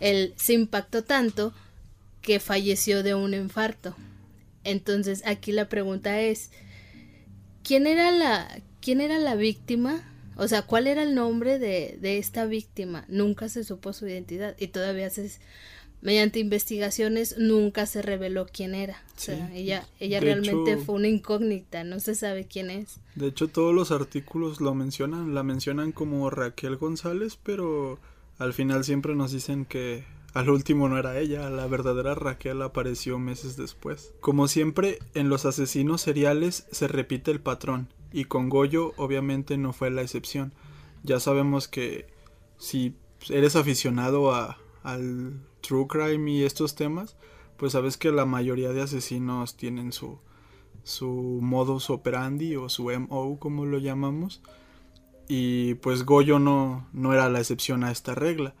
él 0.00 0.34
se 0.36 0.54
impactó 0.54 1.04
tanto 1.04 1.52
que 2.22 2.40
falleció 2.40 3.02
de 3.02 3.14
un 3.14 3.34
infarto. 3.34 3.94
Entonces 4.64 5.22
aquí 5.26 5.52
la 5.52 5.68
pregunta 5.68 6.20
es, 6.20 6.50
¿quién 7.62 7.86
era 7.86 8.10
la, 8.10 8.48
quién 8.80 9.00
era 9.00 9.18
la 9.18 9.34
víctima? 9.34 10.10
O 10.36 10.48
sea, 10.48 10.62
¿cuál 10.62 10.86
era 10.86 11.02
el 11.02 11.14
nombre 11.14 11.58
de, 11.58 11.98
de 12.00 12.18
esta 12.18 12.46
víctima? 12.46 13.04
Nunca 13.08 13.48
se 13.48 13.62
supo 13.62 13.92
su 13.92 14.06
identidad 14.08 14.56
y 14.58 14.68
todavía 14.68 15.10
se, 15.10 15.30
mediante 16.04 16.38
investigaciones 16.38 17.36
nunca 17.38 17.86
se 17.86 18.02
reveló 18.02 18.46
quién 18.46 18.74
era. 18.74 19.02
O 19.16 19.20
sea, 19.20 19.50
ella, 19.54 19.88
ella 19.98 20.20
realmente 20.20 20.76
fue 20.76 20.96
una 20.96 21.08
incógnita, 21.08 21.82
no 21.82 21.98
se 21.98 22.14
sabe 22.14 22.46
quién 22.46 22.70
es. 22.70 23.00
De 23.14 23.28
hecho, 23.28 23.48
todos 23.48 23.74
los 23.74 23.90
artículos 23.90 24.60
lo 24.60 24.74
mencionan, 24.74 25.34
la 25.34 25.42
mencionan 25.42 25.92
como 25.92 26.28
Raquel 26.28 26.76
González, 26.76 27.38
pero 27.42 27.98
al 28.38 28.52
final 28.52 28.84
siempre 28.84 29.14
nos 29.14 29.32
dicen 29.32 29.64
que 29.64 30.04
al 30.34 30.50
último 30.50 30.90
no 30.90 30.98
era 30.98 31.18
ella, 31.18 31.48
la 31.48 31.66
verdadera 31.68 32.14
Raquel 32.14 32.60
apareció 32.60 33.18
meses 33.18 33.56
después. 33.56 34.12
Como 34.20 34.46
siempre, 34.46 34.98
en 35.14 35.30
los 35.30 35.46
asesinos 35.46 36.02
seriales 36.02 36.66
se 36.70 36.86
repite 36.86 37.30
el 37.30 37.40
patrón, 37.40 37.88
y 38.12 38.26
con 38.26 38.50
Goyo 38.50 38.92
obviamente 38.98 39.56
no 39.56 39.72
fue 39.72 39.90
la 39.90 40.02
excepción. 40.02 40.52
Ya 41.02 41.18
sabemos 41.18 41.66
que 41.66 42.08
si 42.58 42.94
eres 43.30 43.56
aficionado 43.56 44.34
a, 44.34 44.58
al 44.82 45.40
true 45.66 45.86
crime 45.86 46.30
y 46.30 46.44
estos 46.44 46.74
temas, 46.74 47.16
pues 47.56 47.72
sabes 47.72 47.96
que 47.96 48.12
la 48.12 48.26
mayoría 48.26 48.72
de 48.72 48.82
asesinos 48.82 49.56
tienen 49.56 49.92
su, 49.92 50.18
su 50.82 51.38
modus 51.40 51.90
operandi 51.90 52.56
o 52.56 52.68
su 52.68 52.90
MO 52.90 53.38
como 53.38 53.64
lo 53.64 53.78
llamamos. 53.78 54.42
Y 55.28 55.74
pues 55.76 56.04
Goyo 56.04 56.38
no, 56.38 56.86
no 56.92 57.14
era 57.14 57.30
la 57.30 57.38
excepción 57.38 57.82
a 57.82 57.90
esta 57.90 58.14
regla 58.14 58.54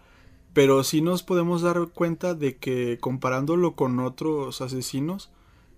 pero 0.54 0.84
sí 0.84 1.02
nos 1.02 1.24
podemos 1.24 1.62
dar 1.62 1.88
cuenta 1.92 2.34
de 2.34 2.56
que 2.56 2.98
comparándolo 3.00 3.74
con 3.74 3.98
otros 3.98 4.60
asesinos, 4.62 5.30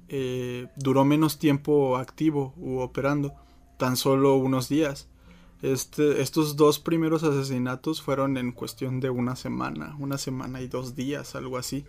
eh, 0.08 0.68
duró 0.76 1.04
menos 1.04 1.38
tiempo 1.38 1.96
activo 1.96 2.52
u 2.58 2.78
operando, 2.80 3.34
tan 3.78 3.96
solo 3.96 4.36
unos 4.36 4.68
días. 4.68 5.08
Este, 5.62 6.20
estos 6.20 6.56
dos 6.56 6.78
primeros 6.78 7.22
asesinatos 7.22 8.02
fueron 8.02 8.36
en 8.36 8.52
cuestión 8.52 9.00
de 9.00 9.10
una 9.10 9.36
semana, 9.36 9.96
una 9.98 10.18
semana 10.18 10.60
y 10.60 10.68
dos 10.68 10.94
días, 10.94 11.34
algo 11.34 11.56
así. 11.58 11.84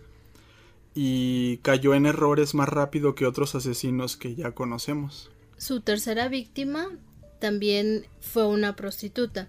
Y 0.94 1.58
cayó 1.58 1.94
en 1.94 2.06
errores 2.06 2.54
más 2.54 2.68
rápido 2.68 3.14
que 3.14 3.26
otros 3.26 3.54
asesinos 3.54 4.16
que 4.16 4.34
ya 4.34 4.52
conocemos. 4.52 5.30
Su 5.58 5.80
tercera 5.80 6.28
víctima 6.28 6.88
también 7.40 8.06
fue 8.20 8.46
una 8.46 8.74
prostituta. 8.74 9.48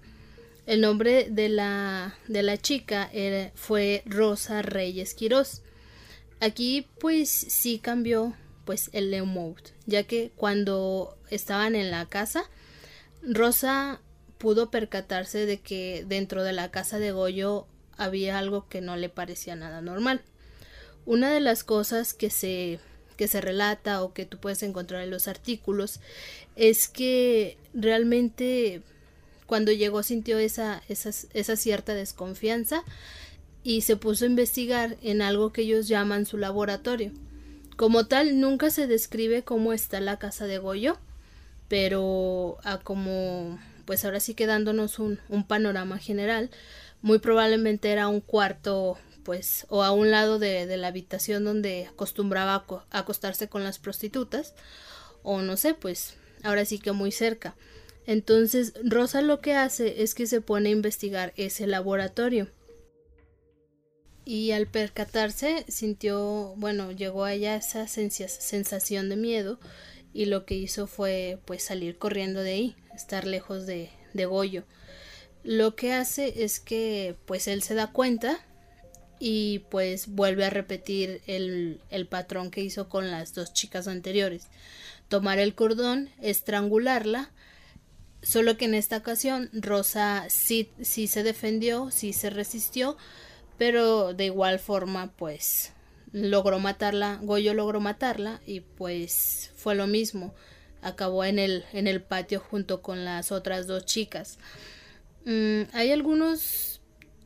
El 0.66 0.82
nombre 0.82 1.30
de 1.32 1.50
la, 1.50 2.16
de 2.28 2.44
la 2.44 2.58
chica 2.58 3.10
fue 3.56 4.04
Rosa 4.06 4.62
Reyes 4.62 5.14
Quirós. 5.14 5.64
Aquí 6.42 6.86
pues 7.00 7.30
sí 7.30 7.80
cambió 7.80 8.36
pues 8.66 8.90
el 8.94 9.14
emote, 9.14 9.72
ya 9.88 10.04
que 10.04 10.32
cuando 10.36 11.18
estaban 11.32 11.76
en 11.76 11.90
la 11.90 12.06
casa, 12.08 12.44
Rosa 13.24 14.00
pudo 14.40 14.72
percatarse 14.72 15.46
de 15.46 15.60
que 15.60 16.04
dentro 16.08 16.44
de 16.44 16.54
la 16.54 16.72
casa 16.72 16.98
de 16.98 17.12
Goyo 17.12 17.68
había 17.98 18.40
algo 18.40 18.68
que 18.68 18.82
no 18.82 18.96
le 18.96 19.10
parecía 19.10 19.56
nada 19.56 19.82
normal. 19.82 20.22
Una 21.06 21.32
de 21.32 21.40
las 21.40 21.64
cosas 21.64 22.14
que 22.14 22.32
se 22.32 22.80
que 23.18 23.28
se 23.28 23.42
relata 23.42 24.02
o 24.02 24.14
que 24.14 24.26
tú 24.26 24.38
puedes 24.38 24.64
encontrar 24.64 25.04
en 25.04 25.10
los 25.10 25.28
artículos 25.28 26.00
es 26.56 26.88
que 26.88 27.58
realmente 27.74 28.82
cuando 29.46 29.74
llegó 29.74 30.04
sintió 30.04 30.40
esa, 30.40 30.82
esa, 30.88 31.10
esa 31.34 31.56
cierta 31.58 31.94
desconfianza 31.94 32.86
y 33.62 33.82
se 33.82 33.98
puso 33.98 34.24
a 34.24 34.30
investigar 34.30 34.96
en 35.02 35.22
algo 35.22 35.52
que 35.52 35.64
ellos 35.64 35.90
llaman 35.90 36.26
su 36.26 36.38
laboratorio. 36.38 37.12
Como 37.76 38.08
tal, 38.08 38.40
nunca 38.40 38.70
se 38.70 38.88
describe 38.88 39.44
cómo 39.44 39.74
está 39.74 40.00
la 40.00 40.18
casa 40.18 40.48
de 40.48 40.60
Goyo, 40.60 40.98
pero 41.68 42.58
a 42.64 42.78
como, 42.78 43.60
pues 43.90 44.06
ahora 44.06 44.20
sí 44.20 44.36
quedándonos 44.36 45.00
un, 45.00 45.20
un 45.30 45.48
panorama 45.48 45.98
general, 45.98 46.52
muy 47.02 47.18
probablemente 47.18 47.90
era 47.90 48.08
un 48.08 48.22
cuarto, 48.22 49.00
pues, 49.24 49.66
o 49.68 49.82
a 49.82 49.92
un 49.92 50.12
lado 50.12 50.38
de, 50.38 50.68
de 50.68 50.78
la 50.78 50.90
habitación 50.90 51.44
donde 51.44 51.88
acostumbraba 51.88 52.54
a 52.92 53.00
acostarse 53.00 53.50
con 53.50 53.64
las 53.64 53.80
prostitutas, 53.80 54.54
o 55.24 55.42
no 55.42 55.58
sé, 55.58 55.74
pues, 55.74 56.18
ahora 56.44 56.66
sí 56.66 56.78
que 56.78 56.92
muy 56.92 57.12
cerca. 57.12 57.56
Entonces 58.06 58.74
Rosa 58.84 59.24
lo 59.24 59.42
que 59.42 59.56
hace 59.56 60.04
es 60.04 60.14
que 60.14 60.28
se 60.28 60.40
pone 60.40 60.70
a 60.70 60.74
investigar 60.74 61.34
ese 61.36 61.66
laboratorio. 61.66 62.48
Y 64.24 64.52
al 64.52 64.68
percatarse 64.68 65.66
sintió, 65.68 66.54
bueno, 66.58 66.92
llegó 66.92 67.24
a 67.24 67.34
ella 67.34 67.56
esa 67.56 67.88
sensación 67.88 69.10
de 69.10 69.16
miedo 69.16 69.60
y 70.20 70.26
lo 70.26 70.46
que 70.46 70.54
hizo 70.54 70.86
fue 70.86 71.40
pues 71.46 71.64
salir 71.64 71.98
corriendo 71.98 72.44
de 72.44 72.52
ahí, 72.52 72.76
estar 72.94 73.26
lejos 73.26 73.66
de, 73.66 73.90
de 74.14 74.26
Goyo. 74.26 74.66
Lo 75.46 75.78
que 75.78 75.94
hace 75.94 76.44
es 76.44 76.60
que 76.60 77.16
pues 77.26 77.48
él 77.48 77.64
se 77.64 77.74
da 77.74 77.94
cuenta 77.94 78.38
y 79.18 79.60
pues 79.72 80.08
vuelve 80.08 80.44
a 80.44 80.50
repetir 80.50 81.22
el, 81.26 81.80
el 81.90 82.06
patrón 82.06 82.52
que 82.52 82.60
hizo 82.60 82.90
con 82.90 83.12
las 83.12 83.34
dos 83.34 83.54
chicas 83.54 83.88
anteriores. 83.88 84.48
Tomar 85.08 85.40
el 85.40 85.56
cordón, 85.56 86.10
estrangularla 86.22 87.32
Solo 88.22 88.58
que 88.58 88.66
en 88.66 88.74
esta 88.74 88.98
ocasión 88.98 89.50
Rosa 89.54 90.26
sí, 90.28 90.70
sí 90.82 91.08
se 91.08 91.24
defendió, 91.24 91.92
sí 91.92 92.12
se 92.12 92.30
resistió, 92.30 92.98
Pero 93.58 94.14
de 94.14 94.26
igual 94.26 94.60
forma, 94.60 95.14
pues 95.16 95.72
logró 96.12 96.60
matarla, 96.60 97.20
Goyo 97.22 97.54
logró 97.54 97.80
matarla 97.80 98.42
y 98.46 98.62
pues 98.62 99.52
fue 99.56 99.76
lo 99.76 99.88
mismo. 99.88 100.34
Acabó 100.82 101.26
en 101.26 101.40
el, 101.40 101.66
en 101.74 101.88
el 101.88 102.02
patio 102.02 102.40
junto 102.40 102.82
con 102.82 103.04
las 103.04 103.32
otras 103.32 103.68
dos 103.68 103.86
chicas. 103.86 104.40
Mm, 105.26 105.64
hay 105.74 105.92
algunos 105.92 106.82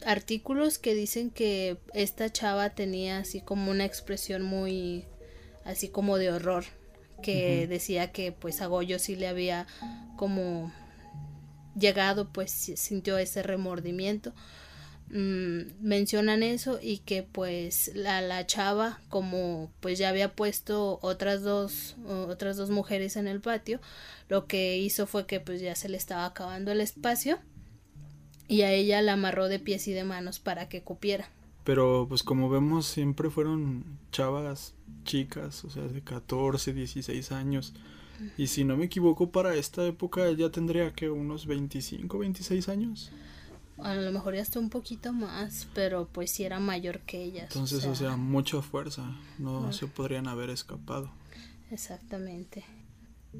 artículos 0.05 0.79
que 0.79 0.95
dicen 0.95 1.29
que 1.29 1.77
esta 1.93 2.31
chava 2.31 2.71
tenía 2.71 3.19
así 3.19 3.41
como 3.41 3.71
una 3.71 3.85
expresión 3.85 4.43
muy 4.43 5.05
así 5.63 5.87
como 5.87 6.17
de 6.17 6.29
horror 6.29 6.65
que 7.21 7.67
decía 7.67 8.11
que 8.11 8.33
pues 8.33 8.61
a 8.61 8.65
Goyo 8.65 8.99
sí 8.99 9.15
le 9.15 9.27
había 9.27 9.65
como 10.17 10.73
llegado 11.79 12.27
pues 12.33 12.51
sintió 12.51 13.17
ese 13.17 13.43
remordimiento 13.43 14.33
mm, 15.09 15.81
mencionan 15.81 16.43
eso 16.43 16.79
y 16.81 16.99
que 16.99 17.23
pues 17.23 17.91
la, 17.95 18.21
la 18.21 18.45
chava 18.45 18.99
como 19.09 19.71
pues 19.79 19.99
ya 19.99 20.09
había 20.09 20.35
puesto 20.35 20.99
otras 21.01 21.43
dos 21.43 21.95
otras 22.07 22.57
dos 22.57 22.69
mujeres 22.69 23.15
en 23.15 23.27
el 23.27 23.41
patio 23.41 23.79
lo 24.29 24.47
que 24.47 24.77
hizo 24.77 25.07
fue 25.07 25.25
que 25.25 25.39
pues 25.39 25.61
ya 25.61 25.75
se 25.75 25.89
le 25.89 25.97
estaba 25.97 26.25
acabando 26.25 26.71
el 26.71 26.81
espacio 26.81 27.39
y 28.47 28.61
a 28.61 28.71
ella 28.71 29.01
la 29.01 29.13
amarró 29.13 29.47
de 29.47 29.59
pies 29.59 29.87
y 29.87 29.93
de 29.93 30.03
manos 30.03 30.39
para 30.39 30.69
que 30.69 30.81
cupiera. 30.81 31.29
Pero 31.63 32.05
pues 32.09 32.23
como 32.23 32.49
vemos 32.49 32.85
siempre 32.85 33.29
fueron 33.29 33.83
chavas 34.11 34.75
chicas, 35.05 35.63
o 35.63 35.69
sea, 35.69 35.83
de 35.83 36.01
14, 36.01 36.73
16 36.73 37.31
años. 37.31 37.73
Y 38.37 38.47
si 38.47 38.63
no 38.63 38.77
me 38.77 38.85
equivoco, 38.85 39.31
para 39.31 39.55
esta 39.55 39.85
época 39.85 40.29
ya 40.31 40.49
tendría 40.49 40.93
que 40.93 41.09
unos 41.09 41.45
25, 41.45 42.19
26 42.19 42.69
años. 42.69 43.11
A 43.83 43.95
lo 43.95 44.11
mejor 44.11 44.35
ya 44.35 44.41
está 44.41 44.59
un 44.59 44.69
poquito 44.69 45.13
más, 45.13 45.67
pero 45.73 46.07
pues 46.11 46.31
sí 46.31 46.43
era 46.43 46.59
mayor 46.59 46.99
que 47.01 47.23
ellas. 47.23 47.49
Entonces, 47.51 47.85
o 47.85 47.95
sea, 47.95 48.17
mucha 48.17 48.61
fuerza, 48.61 49.03
no 49.39 49.71
se 49.73 49.87
podrían 49.87 50.27
haber 50.27 50.49
escapado. 50.49 51.11
Exactamente. 51.71 52.65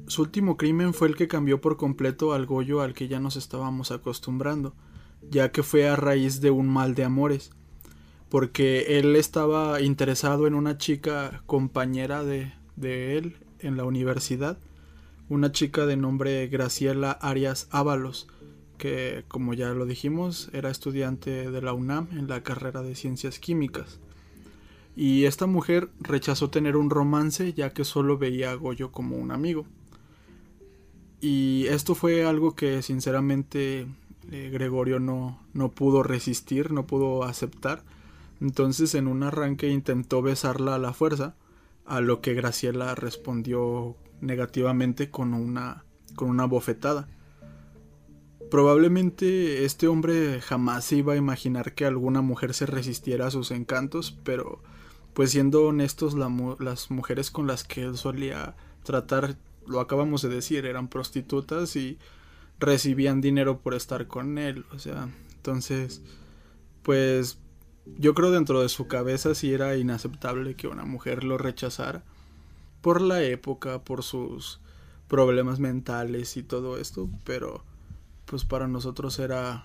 Su 0.08 0.22
último 0.22 0.56
crimen 0.56 0.92
fue 0.92 1.08
el 1.08 1.16
que 1.16 1.28
cambió 1.28 1.60
por 1.60 1.76
completo 1.76 2.32
al 2.32 2.46
Goyo 2.46 2.80
al 2.80 2.94
que 2.94 3.08
ya 3.08 3.20
nos 3.20 3.36
estábamos 3.36 3.90
acostumbrando 3.90 4.74
ya 5.30 5.52
que 5.52 5.62
fue 5.62 5.88
a 5.88 5.96
raíz 5.96 6.40
de 6.40 6.50
un 6.50 6.68
mal 6.68 6.94
de 6.94 7.04
amores, 7.04 7.50
porque 8.28 8.98
él 8.98 9.16
estaba 9.16 9.80
interesado 9.80 10.46
en 10.46 10.54
una 10.54 10.78
chica 10.78 11.42
compañera 11.46 12.24
de, 12.24 12.52
de 12.76 13.18
él 13.18 13.36
en 13.60 13.76
la 13.76 13.84
universidad, 13.84 14.58
una 15.28 15.52
chica 15.52 15.86
de 15.86 15.96
nombre 15.96 16.46
Graciela 16.48 17.12
Arias 17.12 17.68
Ábalos, 17.70 18.28
que 18.78 19.24
como 19.28 19.54
ya 19.54 19.72
lo 19.74 19.86
dijimos 19.86 20.50
era 20.52 20.70
estudiante 20.70 21.50
de 21.50 21.62
la 21.62 21.72
UNAM 21.72 22.08
en 22.12 22.28
la 22.28 22.42
carrera 22.42 22.82
de 22.82 22.94
ciencias 22.94 23.38
químicas. 23.38 24.00
Y 24.96 25.24
esta 25.24 25.46
mujer 25.46 25.90
rechazó 26.00 26.50
tener 26.50 26.76
un 26.76 26.90
romance 26.90 27.52
ya 27.52 27.70
que 27.70 27.84
solo 27.84 28.16
veía 28.16 28.52
a 28.52 28.54
Goyo 28.54 28.92
como 28.92 29.16
un 29.16 29.32
amigo. 29.32 29.66
Y 31.20 31.66
esto 31.68 31.94
fue 31.94 32.24
algo 32.26 32.54
que 32.54 32.82
sinceramente 32.82 33.86
eh, 34.30 34.50
Gregorio 34.52 35.00
no, 35.00 35.40
no 35.52 35.72
pudo 35.72 36.02
resistir, 36.02 36.70
no 36.70 36.86
pudo 36.86 37.24
aceptar. 37.24 37.82
Entonces 38.40 38.94
en 38.94 39.08
un 39.08 39.22
arranque 39.22 39.68
intentó 39.68 40.22
besarla 40.22 40.74
a 40.74 40.78
la 40.78 40.92
fuerza, 40.92 41.34
a 41.86 42.00
lo 42.00 42.20
que 42.20 42.34
Graciela 42.34 42.94
respondió 42.94 43.96
negativamente 44.20 45.10
con 45.10 45.34
una, 45.34 45.84
con 46.14 46.28
una 46.30 46.44
bofetada. 46.44 47.08
Probablemente 48.54 49.64
este 49.64 49.88
hombre 49.88 50.40
jamás 50.40 50.84
se 50.84 50.94
iba 50.94 51.14
a 51.14 51.16
imaginar 51.16 51.74
que 51.74 51.86
alguna 51.86 52.20
mujer 52.20 52.54
se 52.54 52.66
resistiera 52.66 53.26
a 53.26 53.30
sus 53.32 53.50
encantos, 53.50 54.16
pero 54.22 54.62
pues 55.12 55.32
siendo 55.32 55.64
honestos 55.64 56.14
las 56.14 56.88
mujeres 56.88 57.32
con 57.32 57.48
las 57.48 57.64
que 57.64 57.82
él 57.82 57.96
solía 57.96 58.54
tratar, 58.84 59.34
lo 59.66 59.80
acabamos 59.80 60.22
de 60.22 60.28
decir, 60.28 60.66
eran 60.66 60.86
prostitutas 60.86 61.74
y 61.74 61.98
recibían 62.60 63.20
dinero 63.20 63.58
por 63.58 63.74
estar 63.74 64.06
con 64.06 64.38
él, 64.38 64.64
o 64.70 64.78
sea, 64.78 65.08
entonces, 65.34 66.00
pues 66.84 67.40
yo 67.98 68.14
creo 68.14 68.30
dentro 68.30 68.62
de 68.62 68.68
su 68.68 68.86
cabeza 68.86 69.34
sí 69.34 69.52
era 69.52 69.76
inaceptable 69.76 70.54
que 70.54 70.68
una 70.68 70.84
mujer 70.84 71.24
lo 71.24 71.38
rechazara 71.38 72.04
por 72.82 73.00
la 73.00 73.20
época, 73.20 73.82
por 73.82 74.04
sus 74.04 74.60
problemas 75.08 75.58
mentales 75.58 76.36
y 76.36 76.44
todo 76.44 76.78
esto, 76.78 77.10
pero 77.24 77.64
pues 78.34 78.44
para 78.44 78.66
nosotros 78.66 79.20
era 79.20 79.64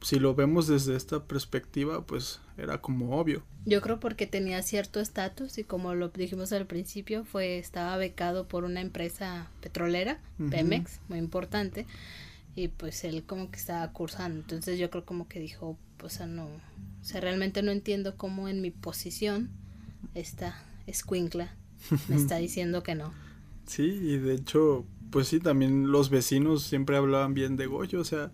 si 0.00 0.20
lo 0.20 0.36
vemos 0.36 0.68
desde 0.68 0.94
esta 0.94 1.24
perspectiva, 1.24 2.06
pues 2.06 2.38
era 2.56 2.80
como 2.80 3.18
obvio. 3.18 3.42
Yo 3.66 3.80
creo 3.80 3.98
porque 3.98 4.28
tenía 4.28 4.62
cierto 4.62 5.00
estatus 5.00 5.58
y 5.58 5.64
como 5.64 5.92
lo 5.96 6.10
dijimos 6.10 6.52
al 6.52 6.68
principio, 6.68 7.24
fue 7.24 7.58
estaba 7.58 7.96
becado 7.96 8.46
por 8.46 8.62
una 8.62 8.80
empresa 8.80 9.50
petrolera, 9.60 10.20
Pemex, 10.50 11.00
muy 11.08 11.18
importante, 11.18 11.84
y 12.54 12.68
pues 12.68 13.02
él 13.02 13.24
como 13.24 13.50
que 13.50 13.56
estaba 13.56 13.90
cursando. 13.90 14.38
Entonces 14.38 14.78
yo 14.78 14.88
creo 14.88 15.04
como 15.04 15.26
que 15.26 15.40
dijo, 15.40 15.76
pues, 15.96 16.14
o 16.14 16.16
sea, 16.18 16.26
no, 16.28 16.44
o 16.44 17.04
sea, 17.04 17.20
realmente 17.20 17.64
no 17.64 17.72
entiendo 17.72 18.16
cómo 18.16 18.46
en 18.48 18.60
mi 18.60 18.70
posición 18.70 19.50
esta 20.14 20.62
escuincla 20.86 21.56
me 22.06 22.14
está 22.14 22.36
diciendo 22.36 22.84
que 22.84 22.94
no. 22.94 23.12
Sí, 23.66 23.82
y 23.82 24.16
de 24.18 24.34
hecho, 24.34 24.86
pues 25.10 25.28
sí, 25.28 25.40
también 25.40 25.90
los 25.90 26.10
vecinos 26.10 26.62
siempre 26.62 26.96
hablaban 26.96 27.34
bien 27.34 27.56
de 27.56 27.66
Goyo, 27.66 28.00
o 28.00 28.04
sea, 28.04 28.30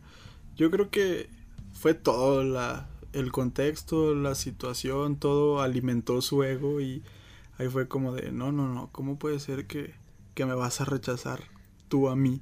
yo 0.57 0.71
creo 0.71 0.91
que 0.91 1.29
fue 1.73 1.95
todo 1.95 2.45
la, 2.45 2.89
el 3.13 3.33
contexto, 3.33 4.15
la 4.15 4.35
situación, 4.35 5.17
todo 5.17 5.61
alimentó 5.61 6.21
su 6.21 6.43
ego 6.43 6.81
y 6.81 7.03
ahí 7.59 7.69
fue 7.69 7.89
como 7.89 8.13
de, 8.13 8.33
no, 8.33 8.53
no, 8.53 8.73
no, 8.73 8.91
¿cómo 8.93 9.19
puede 9.19 9.41
ser 9.41 9.67
que, 9.67 9.95
que 10.35 10.47
me 10.47 10.55
vas 10.55 10.81
a 10.81 10.85
rechazar 10.85 11.41
tú 11.89 12.09
a 12.09 12.17
mí? 12.17 12.41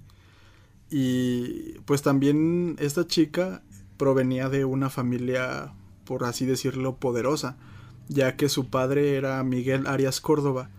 Y 0.91 1.79
pues 1.87 2.03
también 2.03 2.77
esta 2.79 3.07
chica 3.07 3.63
provenía 3.97 4.49
de 4.49 4.65
una 4.65 4.91
familia, 4.91 5.73
por 6.05 6.25
así 6.25 6.45
decirlo, 6.45 6.97
poderosa, 6.97 7.57
ya 8.09 8.37
que 8.37 8.49
su 8.49 8.69
padre 8.69 9.17
era 9.17 9.43
Miguel 9.43 9.87
Arias 9.87 10.21
Córdoba, 10.21 10.71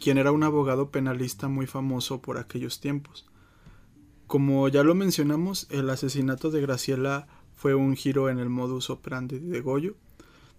quien 0.00 0.18
era 0.18 0.32
un 0.32 0.42
abogado 0.42 0.90
penalista 0.90 1.48
muy 1.48 1.66
famoso 1.66 2.20
por 2.20 2.38
aquellos 2.38 2.80
tiempos. 2.80 3.26
Como 4.26 4.68
ya 4.68 4.82
lo 4.82 4.94
mencionamos, 4.94 5.66
el 5.70 5.90
asesinato 5.90 6.50
de 6.50 6.60
Graciela 6.60 7.26
fue 7.54 7.74
un 7.74 7.94
giro 7.94 8.28
en 8.28 8.38
el 8.38 8.48
modus 8.48 8.90
operandi 8.90 9.38
de 9.38 9.60
Goyo, 9.60 9.94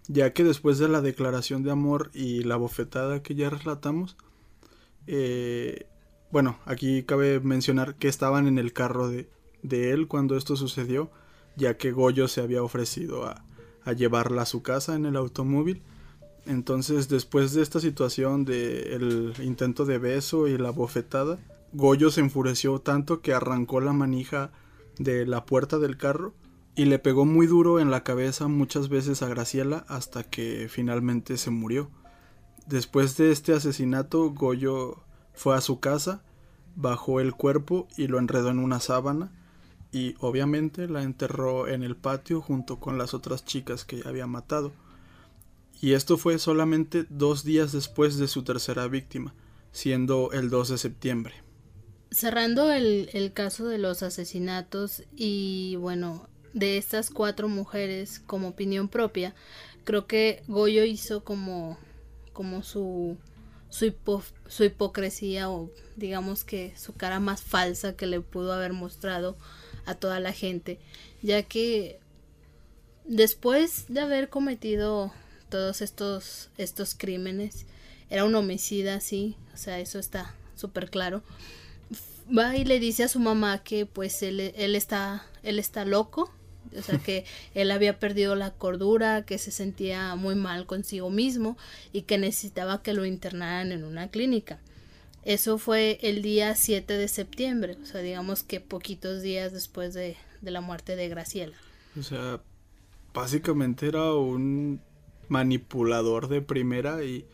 ya 0.08 0.32
que 0.32 0.44
después 0.44 0.78
de 0.78 0.88
la 0.88 1.00
declaración 1.00 1.62
de 1.62 1.72
amor 1.72 2.10
y 2.14 2.42
la 2.44 2.56
bofetada 2.56 3.22
que 3.22 3.34
ya 3.34 3.50
relatamos, 3.50 4.16
eh, 5.06 5.86
bueno, 6.30 6.58
aquí 6.64 7.02
cabe 7.02 7.40
mencionar 7.40 7.96
que 7.96 8.08
estaban 8.08 8.46
en 8.46 8.58
el 8.58 8.72
carro 8.72 9.08
de, 9.08 9.28
de, 9.62 9.90
él 9.90 10.08
cuando 10.08 10.36
esto 10.36 10.56
sucedió, 10.56 11.10
ya 11.56 11.76
que 11.76 11.92
Goyo 11.92 12.28
se 12.28 12.40
había 12.40 12.62
ofrecido 12.62 13.26
a, 13.26 13.44
a 13.84 13.92
llevarla 13.92 14.42
a 14.42 14.46
su 14.46 14.62
casa 14.62 14.94
en 14.94 15.06
el 15.06 15.16
automóvil. 15.16 15.82
Entonces, 16.46 17.08
después 17.08 17.52
de 17.54 17.62
esta 17.62 17.80
situación 17.80 18.44
del 18.44 19.34
el 19.38 19.44
intento 19.44 19.84
de 19.84 19.98
beso 19.98 20.46
y 20.46 20.56
la 20.56 20.70
bofetada, 20.70 21.38
Goyo 21.72 22.10
se 22.10 22.20
enfureció 22.20 22.78
tanto 22.80 23.20
que 23.20 23.34
arrancó 23.34 23.80
la 23.80 23.92
manija 23.92 24.52
de 24.98 25.26
la 25.26 25.44
puerta 25.44 25.78
del 25.78 25.96
carro 25.96 26.34
y 26.76 26.84
le 26.84 26.98
pegó 26.98 27.24
muy 27.24 27.46
duro 27.46 27.80
en 27.80 27.90
la 27.90 28.04
cabeza 28.04 28.48
muchas 28.48 28.88
veces 28.88 29.22
a 29.22 29.28
Graciela 29.28 29.84
hasta 29.88 30.22
que 30.22 30.68
finalmente 30.70 31.36
se 31.36 31.50
murió. 31.50 31.90
Después 32.66 33.16
de 33.16 33.32
este 33.32 33.52
asesinato, 33.52 34.30
Goyo 34.30 35.02
fue 35.34 35.56
a 35.56 35.60
su 35.60 35.80
casa, 35.80 36.22
bajó 36.76 37.20
el 37.20 37.34
cuerpo 37.34 37.88
y 37.96 38.06
lo 38.06 38.18
enredó 38.18 38.50
en 38.50 38.58
una 38.58 38.80
sábana 38.80 39.32
y 39.90 40.14
obviamente 40.20 40.88
la 40.88 41.02
enterró 41.02 41.68
en 41.68 41.82
el 41.82 41.96
patio 41.96 42.40
junto 42.40 42.78
con 42.78 42.98
las 42.98 43.14
otras 43.14 43.44
chicas 43.44 43.84
que 43.84 44.02
había 44.04 44.26
matado. 44.26 44.72
Y 45.80 45.92
esto 45.92 46.16
fue 46.16 46.38
solamente 46.38 47.04
dos 47.08 47.44
días 47.44 47.72
después 47.72 48.16
de 48.16 48.28
su 48.28 48.42
tercera 48.42 48.88
víctima, 48.88 49.34
siendo 49.72 50.32
el 50.32 50.48
2 50.48 50.70
de 50.70 50.78
septiembre. 50.78 51.34
Cerrando 52.10 52.72
el, 52.72 53.10
el 53.12 53.32
caso 53.32 53.66
de 53.66 53.78
los 53.78 54.02
asesinatos 54.02 55.02
y 55.14 55.76
bueno, 55.76 56.28
de 56.54 56.78
estas 56.78 57.10
cuatro 57.10 57.48
mujeres 57.48 58.20
como 58.26 58.48
opinión 58.48 58.88
propia, 58.88 59.34
creo 59.84 60.06
que 60.06 60.42
Goyo 60.48 60.84
hizo 60.84 61.22
como, 61.22 61.78
como 62.32 62.62
su, 62.62 63.18
su, 63.68 63.94
su 64.46 64.64
hipocresía 64.64 65.50
o 65.50 65.70
digamos 65.96 66.44
que 66.44 66.74
su 66.76 66.94
cara 66.94 67.20
más 67.20 67.42
falsa 67.42 67.96
que 67.96 68.06
le 68.06 68.20
pudo 68.22 68.54
haber 68.54 68.72
mostrado 68.72 69.36
a 69.84 69.94
toda 69.94 70.18
la 70.18 70.32
gente, 70.32 70.80
ya 71.22 71.42
que 71.42 72.00
después 73.04 73.84
de 73.88 74.00
haber 74.00 74.30
cometido 74.30 75.12
todos 75.48 75.80
estos, 75.80 76.50
estos 76.58 76.94
crímenes, 76.94 77.66
era 78.10 78.24
un 78.24 78.34
homicida, 78.34 79.00
sí, 79.00 79.36
o 79.54 79.56
sea, 79.56 79.80
eso 79.80 79.98
está 79.98 80.34
súper 80.54 80.90
claro. 80.90 81.22
Va 82.36 82.56
y 82.56 82.64
le 82.64 82.80
dice 82.80 83.04
a 83.04 83.08
su 83.08 83.20
mamá 83.20 83.62
que 83.62 83.86
pues 83.86 84.22
él, 84.22 84.40
él 84.40 84.74
está, 84.74 85.24
él 85.42 85.58
está 85.58 85.84
loco, 85.84 86.32
o 86.76 86.82
sea 86.82 86.98
que 86.98 87.24
él 87.54 87.70
había 87.70 87.98
perdido 87.98 88.34
la 88.34 88.50
cordura, 88.52 89.24
que 89.24 89.38
se 89.38 89.50
sentía 89.50 90.14
muy 90.16 90.34
mal 90.34 90.66
consigo 90.66 91.10
mismo 91.10 91.56
y 91.92 92.02
que 92.02 92.18
necesitaba 92.18 92.82
que 92.82 92.94
lo 92.94 93.06
internaran 93.06 93.72
en 93.72 93.84
una 93.84 94.08
clínica. 94.08 94.58
Eso 95.24 95.58
fue 95.58 95.98
el 96.02 96.22
día 96.22 96.54
7 96.54 96.92
de 96.92 97.08
septiembre, 97.08 97.76
o 97.82 97.86
sea, 97.86 98.00
digamos 98.00 98.44
que 98.44 98.60
poquitos 98.60 99.22
días 99.22 99.52
después 99.52 99.92
de, 99.92 100.16
de 100.40 100.50
la 100.52 100.60
muerte 100.60 100.94
de 100.94 101.08
Graciela. 101.08 101.56
O 101.98 102.02
sea, 102.04 102.40
básicamente 103.12 103.88
era 103.88 104.12
un 104.14 104.80
manipulador 105.28 106.28
de 106.28 106.42
primera 106.42 107.04
y 107.04 107.26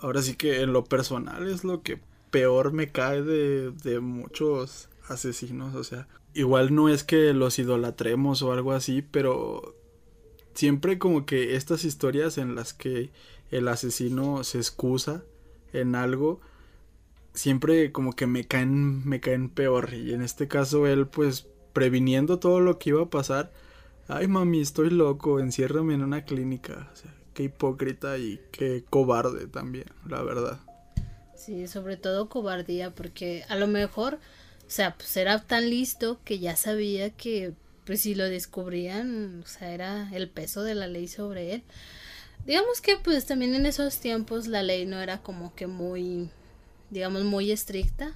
ahora 0.00 0.22
sí 0.22 0.34
que 0.36 0.62
en 0.62 0.72
lo 0.72 0.84
personal 0.84 1.48
es 1.48 1.64
lo 1.64 1.82
que 1.82 2.00
peor 2.30 2.72
me 2.72 2.90
cae 2.90 3.22
de, 3.22 3.70
de 3.70 4.00
muchos 4.00 4.88
asesinos, 5.08 5.74
o 5.74 5.84
sea, 5.84 6.08
igual 6.34 6.74
no 6.74 6.88
es 6.88 7.04
que 7.04 7.32
los 7.32 7.58
idolatremos 7.58 8.42
o 8.42 8.52
algo 8.52 8.72
así, 8.72 9.02
pero 9.02 9.74
siempre 10.54 10.98
como 10.98 11.24
que 11.24 11.56
estas 11.56 11.84
historias 11.84 12.38
en 12.38 12.54
las 12.54 12.74
que 12.74 13.10
el 13.50 13.68
asesino 13.68 14.44
se 14.44 14.58
excusa 14.58 15.22
en 15.72 15.94
algo, 15.94 16.40
siempre 17.34 17.92
como 17.92 18.12
que 18.14 18.26
me 18.26 18.44
caen, 18.46 19.06
me 19.08 19.20
caen 19.20 19.48
peor. 19.48 19.94
Y 19.94 20.12
en 20.12 20.22
este 20.22 20.48
caso 20.48 20.86
él 20.86 21.06
pues 21.06 21.46
previniendo 21.72 22.38
todo 22.38 22.60
lo 22.60 22.78
que 22.78 22.90
iba 22.90 23.02
a 23.02 23.10
pasar, 23.10 23.52
ay 24.08 24.26
mami, 24.26 24.60
estoy 24.60 24.90
loco, 24.90 25.38
enciérrame 25.40 25.94
en 25.94 26.02
una 26.02 26.24
clínica. 26.24 26.90
O 26.92 26.96
sea, 26.96 27.14
qué 27.34 27.44
hipócrita 27.44 28.18
y 28.18 28.40
qué 28.50 28.84
cobarde 28.88 29.46
también, 29.46 29.86
la 30.06 30.22
verdad. 30.22 30.60
Sí, 31.36 31.68
sobre 31.68 31.96
todo 31.96 32.28
cobardía, 32.28 32.90
porque 32.94 33.44
a 33.48 33.56
lo 33.56 33.68
mejor 33.68 34.18
o 34.68 34.70
sea, 34.70 34.94
pues 34.94 35.16
era 35.16 35.40
tan 35.40 35.70
listo 35.70 36.20
que 36.26 36.38
ya 36.38 36.54
sabía 36.54 37.08
que 37.08 37.54
pues 37.86 38.02
si 38.02 38.14
lo 38.14 38.24
descubrían, 38.24 39.40
o 39.42 39.46
sea, 39.46 39.72
era 39.72 40.10
el 40.12 40.28
peso 40.28 40.62
de 40.62 40.74
la 40.74 40.86
ley 40.86 41.08
sobre 41.08 41.54
él. 41.54 41.62
Digamos 42.44 42.82
que 42.82 42.98
pues 42.98 43.24
también 43.24 43.54
en 43.54 43.64
esos 43.64 43.98
tiempos 43.98 44.46
la 44.46 44.62
ley 44.62 44.84
no 44.84 45.00
era 45.00 45.22
como 45.22 45.54
que 45.54 45.66
muy, 45.66 46.28
digamos, 46.90 47.24
muy 47.24 47.50
estricta. 47.50 48.14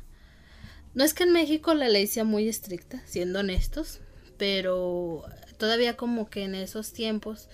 No 0.92 1.04
es 1.04 1.14
que 1.14 1.22
en 1.22 1.32
México 1.32 1.72
la 1.72 1.88
ley 1.88 2.06
sea 2.06 2.24
muy 2.24 2.48
estricta, 2.48 3.02
siendo 3.06 3.40
honestos, 3.40 4.00
pero 4.38 5.24
todavía 5.58 5.96
como 5.96 6.28
que 6.28 6.44
en 6.44 6.54
esos 6.54 6.92
tiempos 6.92 7.48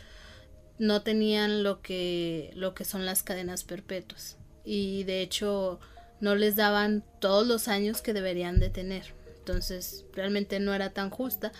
no 0.78 1.02
tenían 1.02 1.62
lo 1.62 1.82
que 1.82 2.50
lo 2.54 2.74
que 2.74 2.84
son 2.84 3.04
las 3.04 3.22
cadenas 3.22 3.64
perpetuas. 3.64 4.36
Y 4.64 5.04
de 5.04 5.22
hecho 5.22 5.80
no 6.20 6.34
les 6.34 6.56
daban 6.56 7.04
todos 7.20 7.46
los 7.46 7.68
años 7.68 8.02
que 8.02 8.12
deberían 8.12 8.60
de 8.60 8.70
tener. 8.70 9.14
Entonces 9.38 10.04
realmente 10.12 10.60
no 10.60 10.74
era 10.74 10.90
tan 10.90 11.10
justa, 11.10 11.52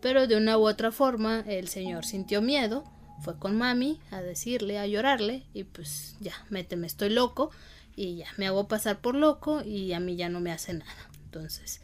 pero 0.00 0.26
de 0.26 0.36
una 0.36 0.58
u 0.58 0.66
otra 0.66 0.90
forma 0.90 1.44
el 1.46 1.68
señor 1.68 2.04
sintió 2.04 2.42
miedo, 2.42 2.84
fue 3.20 3.38
con 3.38 3.56
mami 3.56 4.00
a 4.10 4.20
decirle, 4.20 4.78
a 4.78 4.86
llorarle 4.86 5.44
y 5.54 5.64
pues 5.64 6.16
ya, 6.20 6.34
méteme, 6.50 6.86
estoy 6.86 7.10
loco 7.10 7.50
y 7.94 8.16
ya, 8.16 8.26
me 8.36 8.46
hago 8.46 8.68
pasar 8.68 9.00
por 9.00 9.14
loco 9.14 9.62
y 9.62 9.92
a 9.92 10.00
mí 10.00 10.16
ya 10.16 10.28
no 10.28 10.40
me 10.40 10.52
hace 10.52 10.74
nada. 10.74 11.10
Entonces, 11.24 11.80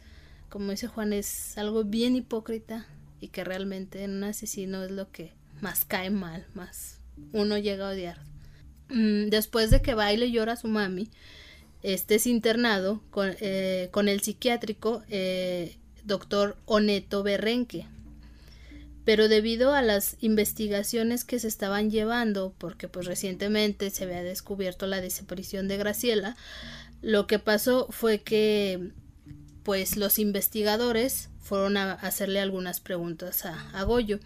como 0.53 0.69
dice 0.69 0.85
Juan, 0.85 1.13
es 1.13 1.57
algo 1.57 1.83
bien 1.83 2.15
hipócrita 2.15 2.85
y 3.19 3.29
que 3.29 3.43
realmente 3.43 4.03
en 4.03 4.11
un 4.11 4.23
asesino 4.23 4.83
es 4.83 4.91
lo 4.91 5.09
que 5.09 5.33
más 5.61 5.83
cae 5.83 6.11
mal, 6.11 6.45
más 6.53 6.99
uno 7.31 7.57
llega 7.57 7.89
a 7.89 7.93
odiar. 7.93 8.19
Mm, 8.87 9.29
después 9.29 9.71
de 9.71 9.81
que 9.81 9.95
baile 9.95 10.27
y 10.27 10.31
llora 10.31 10.53
a 10.53 10.57
su 10.57 10.67
mami, 10.67 11.09
este 11.81 12.15
es 12.15 12.27
internado 12.27 13.01
con, 13.09 13.35
eh, 13.39 13.89
el 13.91 14.21
psiquiátrico 14.21 15.01
eh, 15.09 15.75
doctor 16.03 16.55
Oneto 16.65 17.23
Berrenque. 17.23 17.87
Pero 19.05 19.29
debido 19.29 19.73
a 19.73 19.81
las 19.81 20.17
investigaciones 20.19 21.23
que 21.23 21.39
se 21.39 21.47
estaban 21.47 21.89
llevando, 21.89 22.53
porque 22.59 22.87
pues 22.87 23.07
recientemente 23.07 23.89
se 23.89 24.03
había 24.03 24.21
descubierto 24.21 24.85
la 24.85 25.01
desaparición 25.01 25.67
de 25.67 25.77
Graciela, 25.77 26.37
lo 27.01 27.25
que 27.25 27.39
pasó 27.39 27.87
fue 27.89 28.21
que 28.21 28.91
pues 29.63 29.97
los 29.97 30.19
investigadores 30.19 31.29
fueron 31.41 31.77
a 31.77 31.93
hacerle 31.93 32.39
algunas 32.39 32.79
preguntas 32.79 33.45
a, 33.45 33.83
Goyo. 33.83 34.19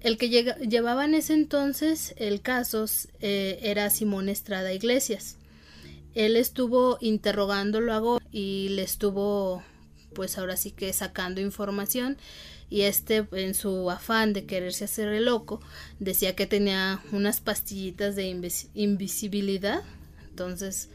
El 0.00 0.18
que 0.18 0.28
llevaba 0.28 1.04
en 1.04 1.14
ese 1.14 1.34
entonces 1.34 2.14
el 2.18 2.40
caso 2.40 2.84
eh, 3.20 3.58
era 3.62 3.90
Simón 3.90 4.28
Estrada 4.28 4.72
Iglesias. 4.72 5.36
Él 6.14 6.36
estuvo 6.36 6.98
interrogándolo 7.00 7.92
a 7.92 7.98
Go 7.98 8.20
y 8.30 8.68
le 8.70 8.82
estuvo 8.82 9.62
pues 10.14 10.38
ahora 10.38 10.56
sí 10.56 10.70
que 10.70 10.92
sacando 10.92 11.40
información 11.40 12.16
y 12.70 12.82
este 12.82 13.26
en 13.32 13.54
su 13.54 13.90
afán 13.90 14.32
de 14.32 14.46
quererse 14.46 14.84
hacer 14.84 15.08
el 15.08 15.26
loco 15.26 15.60
decía 15.98 16.34
que 16.34 16.46
tenía 16.46 17.02
unas 17.12 17.40
pastillitas 17.40 18.16
de 18.16 18.28
invisibilidad. 18.74 19.82
Entonces 20.30 20.88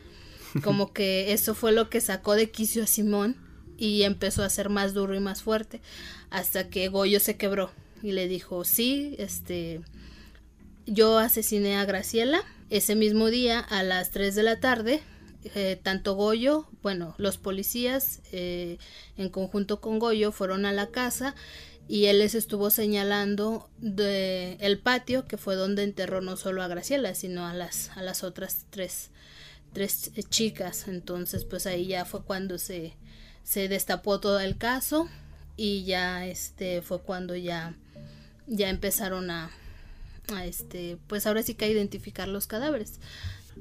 como 0.63 0.91
que 0.91 1.34
eso 1.34 1.53
fue 1.53 1.71
lo 1.71 1.89
que 1.89 2.01
sacó 2.01 2.34
de 2.34 2.49
quicio 2.51 2.84
a 2.84 2.88
Simón 2.88 3.36
y 3.82 4.04
empezó 4.04 4.44
a 4.44 4.50
ser 4.50 4.70
más 4.70 4.94
duro 4.94 5.15
y 5.15 5.20
más 5.20 5.41
fuerte 5.41 5.82
hasta 6.30 6.70
que 6.70 6.88
Goyo 6.88 7.20
se 7.20 7.36
quebró 7.36 7.72
y 8.04 8.12
le 8.12 8.28
dijo 8.28 8.63
sí 8.63 9.15
este 9.17 9.82
yo 10.86 11.17
asesiné 11.17 11.78
a 11.78 11.86
Graciela 11.86 12.44
ese 12.70 12.96
mismo 12.96 13.32
día 13.32 13.60
a 13.60 13.82
las 13.82 14.12
3 14.12 14.36
de 14.36 14.44
la 14.44 14.60
tarde 14.60 15.02
eh, 15.56 15.80
tanto 15.82 16.13
Goyo, 16.13 16.67
bueno, 16.84 17.15
los 17.17 17.39
policías 17.39 18.22
eh, 18.32 18.78
en 19.17 19.30
conjunto 19.30 19.82
con 19.82 19.98
Goyo 19.98 20.32
fueron 20.32 20.67
a 20.67 20.72
la 20.72 20.91
casa 20.91 21.34
y 21.88 22.06
él 22.06 22.20
les 22.20 22.36
estuvo 22.36 22.70
señalando 22.70 23.67
de 23.80 24.58
el 24.60 24.78
patio 24.78 25.26
que 25.26 25.38
fue 25.38 25.56
donde 25.56 25.82
enterró 25.82 26.22
no 26.22 26.38
solo 26.38 26.62
a 26.62 26.67
Graciela 26.67 27.15
sino 27.15 27.48
a 27.48 27.56
las 27.56 27.89
a 27.98 28.04
las 28.04 28.24
otras 28.24 28.67
tres 28.70 29.10
tres 29.74 30.12
chicas. 30.30 30.88
Entonces 30.88 31.46
pues 31.46 31.65
ahí 31.65 31.88
ya 31.88 32.06
fue 32.06 32.24
cuando 32.24 32.60
se 32.60 32.96
se 33.43 33.67
destapó 33.67 34.19
todo 34.19 34.39
el 34.39 34.58
caso 34.58 35.08
y 35.58 35.84
ya 35.84 36.25
este 36.25 36.82
fue 36.82 37.01
cuando 37.01 37.36
ya 37.36 37.75
ya 38.47 38.69
empezaron 38.69 39.32
a, 39.32 39.51
a 40.34 40.45
este 40.45 40.97
pues 41.08 41.27
ahora 41.27 41.43
sí 41.43 41.56
que 41.56 41.65
a 41.65 41.69
identificar 41.69 42.27
los 42.27 42.47
cadáveres 42.47 42.99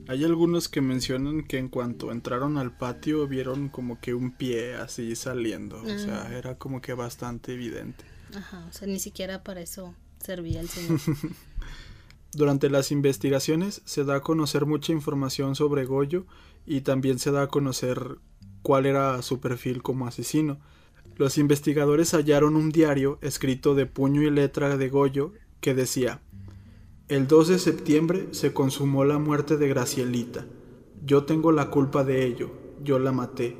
hay 0.08 0.24
algunos 0.24 0.68
que 0.68 0.80
mencionan 0.80 1.44
que 1.44 1.58
en 1.58 1.68
cuanto 1.68 2.12
entraron 2.12 2.58
al 2.58 2.76
patio 2.76 3.26
vieron 3.26 3.68
como 3.68 4.00
que 4.00 4.14
un 4.14 4.32
pie 4.32 4.74
así 4.74 5.14
saliendo. 5.16 5.82
O 5.82 5.98
sea, 5.98 6.24
ah. 6.26 6.34
era 6.36 6.58
como 6.58 6.80
que 6.80 6.94
bastante 6.94 7.52
evidente. 7.52 8.04
Ajá, 8.34 8.66
o 8.68 8.72
sea, 8.72 8.86
ni 8.86 8.98
siquiera 8.98 9.42
para 9.42 9.60
eso 9.60 9.94
servía 10.20 10.60
el 10.60 10.68
señor. 10.68 11.00
Durante 12.32 12.70
las 12.70 12.92
investigaciones 12.92 13.82
se 13.84 14.04
da 14.04 14.16
a 14.16 14.20
conocer 14.20 14.64
mucha 14.64 14.92
información 14.92 15.56
sobre 15.56 15.84
Goyo 15.84 16.26
y 16.64 16.82
también 16.82 17.18
se 17.18 17.32
da 17.32 17.42
a 17.42 17.48
conocer 17.48 18.18
cuál 18.62 18.86
era 18.86 19.20
su 19.22 19.40
perfil 19.40 19.82
como 19.82 20.06
asesino. 20.06 20.58
Los 21.16 21.38
investigadores 21.38 22.12
hallaron 22.14 22.56
un 22.56 22.70
diario 22.70 23.18
escrito 23.20 23.74
de 23.74 23.86
puño 23.86 24.22
y 24.22 24.30
letra 24.30 24.76
de 24.76 24.88
Goyo 24.88 25.32
que 25.60 25.74
decía 25.74 26.20
el 27.10 27.26
2 27.26 27.48
de 27.48 27.58
septiembre 27.58 28.28
se 28.30 28.52
consumó 28.52 29.04
la 29.04 29.18
muerte 29.18 29.56
de 29.56 29.66
Gracielita. 29.66 30.46
Yo 31.04 31.24
tengo 31.24 31.50
la 31.50 31.68
culpa 31.68 32.04
de 32.04 32.24
ello, 32.24 32.52
yo 32.84 33.00
la 33.00 33.10
maté. 33.10 33.56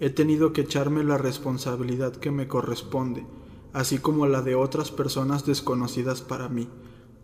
He 0.00 0.08
tenido 0.08 0.54
que 0.54 0.62
echarme 0.62 1.04
la 1.04 1.18
responsabilidad 1.18 2.16
que 2.16 2.30
me 2.30 2.48
corresponde, 2.48 3.26
así 3.74 3.98
como 3.98 4.26
la 4.26 4.40
de 4.40 4.54
otras 4.54 4.90
personas 4.90 5.44
desconocidas 5.44 6.22
para 6.22 6.48
mí. 6.48 6.66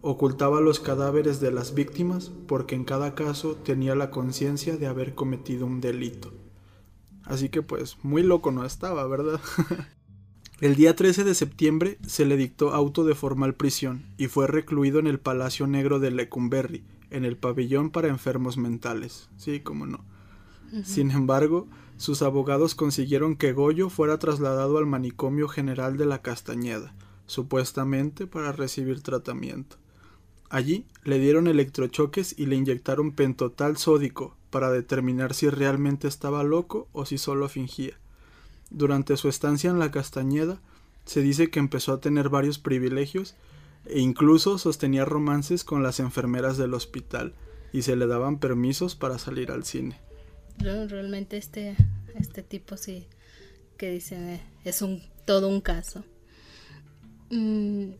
Ocultaba 0.02 0.60
los 0.60 0.80
cadáveres 0.80 1.40
de 1.40 1.50
las 1.50 1.72
víctimas 1.72 2.30
porque 2.46 2.74
en 2.74 2.84
cada 2.84 3.14
caso 3.14 3.56
tenía 3.56 3.94
la 3.94 4.10
conciencia 4.10 4.76
de 4.76 4.86
haber 4.86 5.14
cometido 5.14 5.64
un 5.64 5.80
delito. 5.80 6.30
Así 7.24 7.48
que 7.48 7.62
pues 7.62 7.96
muy 8.02 8.22
loco 8.22 8.50
no 8.50 8.64
estaba, 8.64 9.06
¿verdad? 9.06 9.40
El 10.60 10.76
día 10.76 10.94
13 10.94 11.24
de 11.24 11.34
septiembre 11.34 11.96
se 12.06 12.26
le 12.26 12.36
dictó 12.36 12.74
auto 12.74 13.04
de 13.04 13.14
formal 13.14 13.54
prisión 13.54 14.04
y 14.18 14.26
fue 14.26 14.46
recluido 14.46 14.98
en 14.98 15.06
el 15.06 15.18
Palacio 15.18 15.66
Negro 15.66 16.00
de 16.00 16.10
Lecumberri, 16.10 16.84
en 17.08 17.24
el 17.24 17.38
pabellón 17.38 17.88
para 17.88 18.08
enfermos 18.08 18.58
mentales. 18.58 19.30
Sí, 19.38 19.60
cómo 19.60 19.86
no. 19.86 20.04
Sin 20.84 21.10
embargo, 21.12 21.66
sus 21.96 22.20
abogados 22.20 22.74
consiguieron 22.74 23.36
que 23.36 23.52
Goyo 23.52 23.88
fuera 23.88 24.18
trasladado 24.18 24.76
al 24.76 24.86
manicomio 24.86 25.48
general 25.48 25.96
de 25.96 26.04
la 26.04 26.20
Castañeda, 26.20 26.94
supuestamente 27.24 28.26
para 28.26 28.52
recibir 28.52 29.02
tratamiento. 29.02 29.76
Allí 30.50 30.86
le 31.04 31.18
dieron 31.18 31.46
electrochoques 31.46 32.38
y 32.38 32.46
le 32.46 32.56
inyectaron 32.56 33.12
pentotal 33.12 33.78
sódico 33.78 34.36
para 34.50 34.70
determinar 34.70 35.34
si 35.34 35.48
realmente 35.48 36.08
estaba 36.08 36.42
loco 36.42 36.88
o 36.92 37.06
si 37.06 37.18
solo 37.18 37.48
fingía. 37.48 37.94
Durante 38.70 39.16
su 39.16 39.28
estancia 39.28 39.70
en 39.70 39.78
la 39.78 39.90
Castañeda, 39.90 40.60
se 41.04 41.22
dice 41.22 41.50
que 41.50 41.58
empezó 41.58 41.92
a 41.92 42.00
tener 42.00 42.28
varios 42.28 42.58
privilegios 42.58 43.34
e 43.86 44.00
incluso 44.00 44.58
sostenía 44.58 45.04
romances 45.04 45.64
con 45.64 45.82
las 45.82 45.98
enfermeras 46.00 46.56
del 46.56 46.74
hospital 46.74 47.34
y 47.72 47.82
se 47.82 47.96
le 47.96 48.06
daban 48.06 48.38
permisos 48.38 48.94
para 48.94 49.18
salir 49.18 49.50
al 49.50 49.64
cine. 49.64 49.98
Realmente 50.58 51.36
este, 51.36 51.76
este 52.14 52.42
tipo 52.42 52.76
sí 52.76 53.06
que 53.76 53.90
dicen 53.90 54.40
es 54.64 54.82
un 54.82 55.02
todo 55.24 55.48
un 55.48 55.60
caso. 55.60 56.04
mm, 57.30 57.90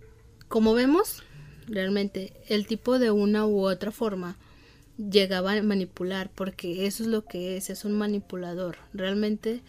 como 0.48 0.74
vemos, 0.74 1.22
realmente 1.68 2.32
el 2.48 2.66
tipo 2.66 2.98
de 2.98 3.10
una 3.10 3.46
u 3.46 3.64
otra 3.64 3.92
forma 3.92 4.36
llegaba 5.08 5.52
a 5.52 5.62
manipular, 5.62 6.30
porque 6.34 6.86
eso 6.86 7.02
es 7.02 7.08
lo 7.08 7.24
que 7.24 7.56
es, 7.56 7.70
es 7.70 7.84
un 7.84 7.96
manipulador. 7.96 8.76
Realmente, 8.92 9.62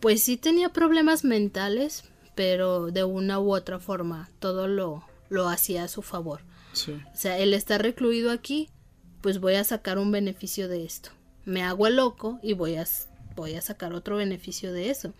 pues 0.00 0.22
sí 0.22 0.36
tenía 0.36 0.70
problemas 0.70 1.24
mentales, 1.24 2.04
pero 2.34 2.86
de 2.90 3.04
una 3.04 3.38
u 3.40 3.54
otra 3.54 3.78
forma 3.78 4.30
todo 4.38 4.66
lo, 4.68 5.04
lo 5.28 5.48
hacía 5.48 5.84
a 5.84 5.88
su 5.88 6.02
favor. 6.02 6.40
O 6.72 7.16
sea, 7.16 7.38
él 7.38 7.54
está 7.54 7.78
recluido 7.78 8.32
aquí, 8.32 8.68
pues 9.20 9.38
voy 9.38 9.54
a 9.54 9.64
sacar 9.64 9.98
un 9.98 10.10
beneficio 10.10 10.66
de 10.68 10.84
esto. 10.84 11.10
Me 11.44 11.62
hago 11.62 11.86
el 11.86 11.96
loco 11.96 12.40
y 12.42 12.54
voy 12.54 12.74
a, 12.74 12.84
voy 13.36 13.54
a 13.54 13.60
sacar 13.60 13.94
otro 13.94 14.16
beneficio 14.16 14.72
de 14.72 14.90
eso. 14.90 15.12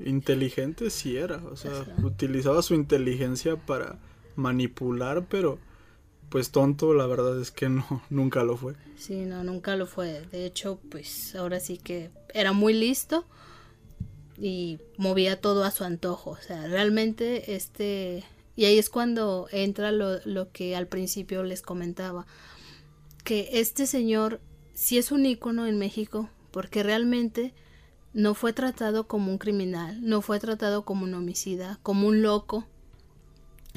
Inteligente 0.00 0.90
sí 0.90 1.16
era, 1.16 1.36
o 1.36 1.56
sea, 1.56 1.70
utilizaba 2.02 2.60
su 2.62 2.74
inteligencia 2.74 3.54
para 3.54 4.00
manipular, 4.34 5.26
pero 5.26 5.60
pues 6.34 6.50
tonto 6.50 6.94
la 6.94 7.06
verdad 7.06 7.40
es 7.40 7.52
que 7.52 7.68
no, 7.68 7.86
nunca 8.10 8.42
lo 8.42 8.56
fue. 8.56 8.74
Sí, 8.96 9.24
no, 9.24 9.44
nunca 9.44 9.76
lo 9.76 9.86
fue. 9.86 10.20
De 10.32 10.46
hecho, 10.46 10.80
pues 10.90 11.36
ahora 11.36 11.60
sí 11.60 11.78
que 11.78 12.10
era 12.34 12.50
muy 12.50 12.74
listo 12.74 13.24
y 14.36 14.80
movía 14.96 15.40
todo 15.40 15.62
a 15.62 15.70
su 15.70 15.84
antojo. 15.84 16.30
O 16.30 16.38
sea, 16.38 16.66
realmente 16.66 17.54
este... 17.54 18.24
Y 18.56 18.64
ahí 18.64 18.78
es 18.78 18.90
cuando 18.90 19.46
entra 19.52 19.92
lo, 19.92 20.18
lo 20.24 20.50
que 20.50 20.74
al 20.74 20.88
principio 20.88 21.44
les 21.44 21.62
comentaba, 21.62 22.26
que 23.22 23.50
este 23.52 23.86
señor 23.86 24.40
sí 24.72 24.98
es 24.98 25.12
un 25.12 25.26
ícono 25.26 25.68
en 25.68 25.78
México, 25.78 26.28
porque 26.50 26.82
realmente 26.82 27.54
no 28.12 28.34
fue 28.34 28.52
tratado 28.52 29.06
como 29.06 29.30
un 29.30 29.38
criminal, 29.38 30.00
no 30.02 30.20
fue 30.20 30.40
tratado 30.40 30.84
como 30.84 31.04
un 31.04 31.14
homicida, 31.14 31.78
como 31.84 32.08
un 32.08 32.22
loco, 32.22 32.66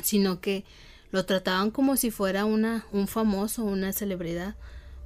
sino 0.02 0.42
que 0.42 0.66
lo 1.12 1.26
trataban 1.26 1.72
como 1.72 1.96
si 1.96 2.12
fuera 2.12 2.46
una, 2.46 2.86
un 2.92 3.08
famoso, 3.08 3.64
una 3.64 3.94
celebridad, 3.94 4.56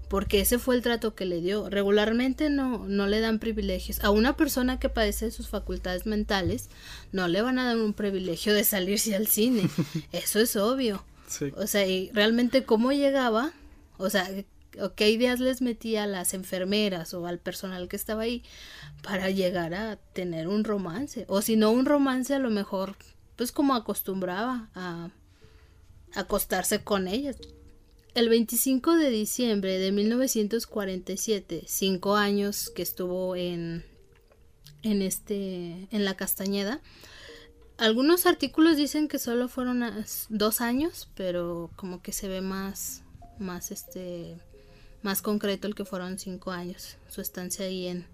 porque 0.07 0.41
ese 0.41 0.59
fue 0.59 0.75
el 0.75 0.81
trato 0.81 1.15
que 1.15 1.25
le 1.25 1.39
dio. 1.39 1.69
Regularmente 1.69 2.49
no, 2.49 2.85
no 2.85 3.07
le 3.07 3.21
dan 3.21 3.39
privilegios. 3.39 4.03
A 4.03 4.09
una 4.09 4.35
persona 4.35 4.79
que 4.79 4.89
padece 4.89 5.25
de 5.25 5.31
sus 5.31 5.47
facultades 5.47 6.05
mentales, 6.05 6.69
no 7.11 7.27
le 7.27 7.41
van 7.41 7.59
a 7.59 7.65
dar 7.65 7.77
un 7.77 7.93
privilegio 7.93 8.53
de 8.53 8.63
salirse 8.63 9.15
al 9.15 9.27
cine. 9.27 9.69
Eso 10.11 10.39
es 10.39 10.55
obvio. 10.55 11.05
O 11.55 11.65
sea, 11.65 11.87
y 11.87 12.11
realmente 12.11 12.65
cómo 12.65 12.91
llegaba, 12.91 13.53
o 13.97 14.09
sea, 14.09 14.29
qué 14.95 15.09
ideas 15.09 15.39
les 15.39 15.61
metía 15.61 16.03
a 16.03 16.07
las 16.07 16.33
enfermeras 16.33 17.13
o 17.13 17.25
al 17.25 17.39
personal 17.39 17.87
que 17.87 17.95
estaba 17.95 18.23
ahí 18.23 18.43
para 19.03 19.29
llegar 19.29 19.73
a 19.73 19.95
tener 19.95 20.49
un 20.49 20.65
romance. 20.65 21.25
O 21.29 21.41
si 21.41 21.55
no 21.55 21.71
un 21.71 21.85
romance, 21.85 22.33
a 22.33 22.39
lo 22.39 22.49
mejor, 22.49 22.95
pues 23.37 23.53
como 23.53 23.75
acostumbraba 23.75 24.69
a 24.75 25.09
acostarse 26.15 26.83
con 26.83 27.07
ellas. 27.07 27.37
El 28.13 28.27
25 28.27 28.95
de 28.95 29.09
diciembre 29.09 29.79
de 29.79 29.91
1947, 29.91 31.63
cinco 31.65 32.15
años 32.15 32.69
que 32.69 32.81
estuvo 32.81 33.35
en, 33.35 33.85
en, 34.83 35.01
este, 35.01 35.87
en 35.91 36.05
la 36.05 36.15
Castañeda, 36.17 36.81
algunos 37.77 38.25
artículos 38.25 38.77
dicen 38.77 39.07
que 39.07 39.17
solo 39.17 39.47
fueron 39.47 39.83
dos 40.29 40.61
años, 40.61 41.09
pero 41.15 41.71
como 41.75 42.01
que 42.01 42.11
se 42.11 42.27
ve 42.27 42.41
más, 42.41 43.01
más 43.39 43.71
este, 43.71 44.37
más 45.01 45.21
concreto 45.21 45.67
el 45.67 45.73
que 45.73 45.85
fueron 45.85 46.19
cinco 46.19 46.51
años, 46.51 46.97
su 47.07 47.21
estancia 47.21 47.65
ahí 47.65 47.87
en, 47.87 48.05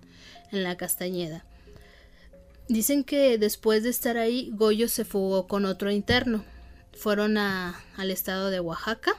en 0.52 0.64
la 0.64 0.78
Castañeda. 0.78 1.46
Dicen 2.70 3.04
que 3.04 3.38
después 3.38 3.84
de 3.84 3.90
estar 3.90 4.18
ahí, 4.18 4.52
Goyo 4.54 4.88
se 4.88 5.06
fugó 5.06 5.48
con 5.48 5.66
otro 5.66 5.92
interno. 5.92 6.44
Fueron 6.98 7.38
a, 7.38 7.80
al 7.96 8.12
estado 8.12 8.50
de 8.50 8.60
Oaxaca 8.60 9.16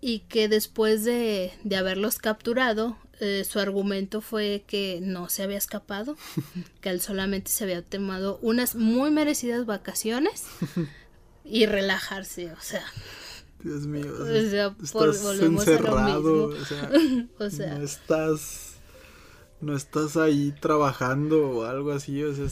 y 0.00 0.20
que 0.20 0.48
después 0.48 1.04
de, 1.04 1.52
de 1.64 1.76
haberlos 1.76 2.18
capturado, 2.18 2.96
eh, 3.20 3.44
su 3.44 3.58
argumento 3.58 4.20
fue 4.20 4.64
que 4.66 5.00
no 5.02 5.28
se 5.28 5.42
había 5.42 5.58
escapado, 5.58 6.16
que 6.80 6.90
él 6.90 7.00
solamente 7.00 7.50
se 7.50 7.64
había 7.64 7.82
tomado 7.82 8.38
unas 8.42 8.74
muy 8.74 9.10
merecidas 9.10 9.66
vacaciones 9.66 10.44
y 11.44 11.66
relajarse, 11.66 12.52
o 12.52 12.60
sea, 12.60 12.84
Dios 13.62 13.86
mío. 13.86 14.12
O 14.20 14.24
sea, 14.24 14.74
estás 14.82 15.40
encerrado. 15.40 16.50
O 17.38 17.50
sea, 17.50 17.74
no 17.78 17.84
estás. 17.84 18.74
No 19.60 19.76
estás 19.76 20.16
ahí 20.16 20.54
trabajando 20.60 21.50
o 21.50 21.64
algo 21.64 21.90
así. 21.90 22.22
O 22.22 22.32
sea, 22.32 22.46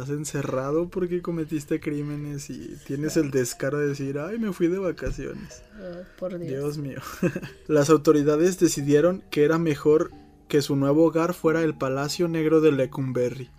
estás 0.00 0.14
encerrado 0.16 0.88
porque 0.88 1.22
cometiste 1.22 1.80
crímenes 1.80 2.50
y 2.50 2.76
tienes 2.86 3.16
el 3.16 3.30
descaro 3.30 3.78
de 3.78 3.88
decir, 3.88 4.18
ay, 4.18 4.38
me 4.38 4.52
fui 4.52 4.68
de 4.68 4.78
vacaciones. 4.78 5.62
Oh, 5.80 6.02
por 6.18 6.38
Dios. 6.38 6.50
Dios 6.50 6.78
mío. 6.78 7.00
Las 7.66 7.90
autoridades 7.90 8.58
decidieron 8.58 9.22
que 9.30 9.44
era 9.44 9.58
mejor 9.58 10.10
que 10.48 10.62
su 10.62 10.76
nuevo 10.76 11.06
hogar 11.06 11.34
fuera 11.34 11.62
el 11.62 11.76
Palacio 11.76 12.28
Negro 12.28 12.60
de 12.60 12.72
Lecumberri. 12.72 13.50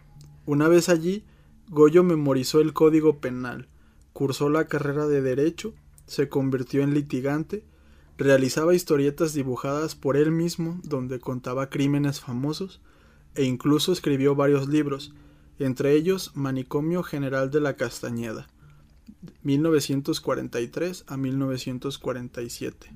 Una 0.46 0.68
vez 0.68 0.90
allí, 0.90 1.26
Goyo 1.70 2.04
memorizó 2.04 2.62
el 2.62 2.74
código 2.74 3.20
penal, 3.20 3.68
cursó 4.14 4.50
la 4.50 4.66
carrera 4.66 5.08
de 5.08 5.22
Derecho 5.22 5.74
se 6.10 6.28
convirtió 6.28 6.82
en 6.82 6.96
litigante, 6.96 7.64
realizaba 8.18 8.74
historietas 8.74 9.34
dibujadas 9.34 9.94
por 9.94 10.18
él 10.18 10.32
mismo 10.32 10.82
donde 10.84 11.20
contaba 11.20 11.70
crímenes 11.70 12.20
famosos 12.20 12.82
e 13.36 13.44
incluso 13.44 13.94
escribió 13.94 14.34
varios 14.34 14.68
libros, 14.68 15.14
entre 15.66 15.94
ellos 15.94 16.32
Manicomio 16.36 17.04
General 17.04 17.52
de 17.52 17.62
la 17.62 17.76
Castañeda, 17.76 18.48
1943 19.44 21.06
a 21.08 21.18
1947. 21.18 22.94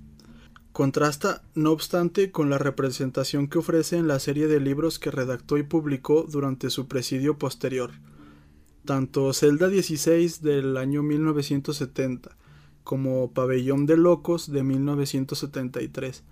Contrasta, 0.71 1.43
no 1.53 1.71
obstante, 1.71 2.31
con 2.31 2.49
la 2.49 2.57
representación 2.57 3.47
que 3.47 3.59
ofrece 3.59 3.97
en 3.97 4.07
la 4.07 4.19
serie 4.19 4.47
de 4.47 4.59
libros 4.59 4.97
que 4.97 5.11
redactó 5.11 5.57
y 5.57 5.63
publicó 5.63 6.23
durante 6.23 6.71
su 6.71 6.87
presidio 6.87 7.37
posterior. 7.37 7.91
Tanto 8.83 9.31
Celda 9.33 9.69
16 9.69 10.41
del 10.41 10.77
año 10.77 11.03
1970 11.03 12.35
como 12.83 13.31
Pabellón 13.31 13.85
de 13.85 13.97
Locos 13.97 14.51
de 14.51 14.63
1973 14.63 16.23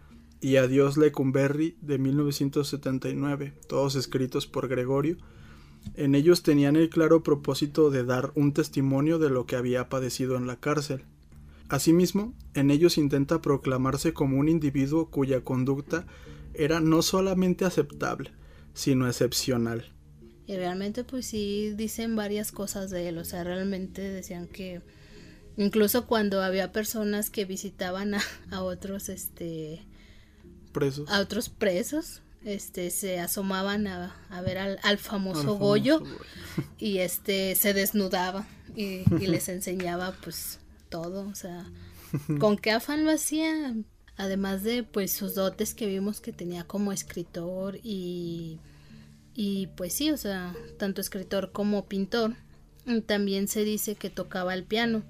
y 0.42 0.56
Adiós 0.58 0.98
Lecumberri 0.98 1.78
de 1.82 2.00
1979, 2.00 3.54
todos 3.68 3.96
escritos 3.96 4.48
por 4.48 4.68
Gregorio. 4.68 5.18
En 5.96 6.16
ellos 6.16 6.44
tenían 6.44 6.76
el 6.76 6.90
claro 6.90 7.24
propósito 7.24 7.90
de 7.90 8.04
dar 8.04 8.32
un 8.36 8.54
testimonio 8.54 9.20
de 9.20 9.30
lo 9.30 9.46
que 9.46 9.56
había 9.56 9.90
padecido 9.90 10.36
en 10.38 10.48
la 10.48 10.58
cárcel. 10.58 11.04
Asimismo, 11.70 12.34
en 12.54 12.72
ellos 12.72 12.98
intenta 12.98 13.42
proclamarse 13.42 14.14
como 14.14 14.38
un 14.38 14.50
individuo 14.50 15.10
cuya 15.10 15.42
conducta 15.42 16.06
era 16.54 16.80
no 16.80 17.02
solamente 17.02 17.66
aceptable, 17.66 18.32
sino 18.74 19.08
excepcional. 19.08 19.92
Y 20.48 20.56
realmente 20.56 21.04
pues 21.04 21.28
sí 21.28 21.74
dicen 21.76 22.16
varias 22.16 22.52
cosas 22.52 22.90
de 22.90 23.10
él, 23.10 23.18
o 23.18 23.26
sea, 23.26 23.44
realmente 23.44 24.02
decían 24.02 24.48
que 24.48 24.82
Incluso 25.58 26.08
cuando 26.08 26.42
había 26.42 26.72
personas 26.72 27.30
que 27.30 27.46
visitaban 27.46 28.16
a, 28.52 28.64
otros, 28.64 29.10
este... 29.10 29.86
Presos. 30.72 31.10
A 31.10 31.20
otros 31.20 31.50
presos, 31.50 32.22
este, 32.44 32.90
se 32.90 33.20
asomaban 33.20 33.88
a, 33.88 34.16
ver 34.44 34.58
al, 34.58 34.98
famoso 34.98 35.58
Goyo 35.58 36.04
y 36.78 37.00
este, 37.00 37.56
se 37.56 37.74
desnudaba 37.74 38.48
y, 38.76 39.04
les 39.28 39.50
enseñaba 39.50 40.16
pues 40.24 40.60
todo, 40.90 41.28
o 41.28 41.36
sea, 41.36 41.66
con 42.40 42.58
qué 42.58 42.72
afán 42.72 43.06
lo 43.06 43.12
hacía, 43.12 43.76
además 44.18 44.64
de 44.64 44.84
pues 44.84 45.12
sus 45.12 45.36
dotes 45.36 45.74
que 45.74 45.88
vimos 45.88 46.20
que 46.20 46.34
tenía 46.34 46.64
como 46.64 46.92
escritor 46.92 47.80
y, 47.84 48.60
y 49.34 49.68
pues 49.76 49.94
sí, 49.94 50.12
o 50.12 50.18
sea, 50.18 50.56
tanto 50.78 51.02
escritor 51.02 51.52
como 51.52 51.86
pintor, 51.86 52.36
también 53.06 53.48
se 53.48 53.64
dice 53.64 53.96
que 53.96 54.10
tocaba 54.10 54.54
el 54.54 54.64
piano. 54.64 55.04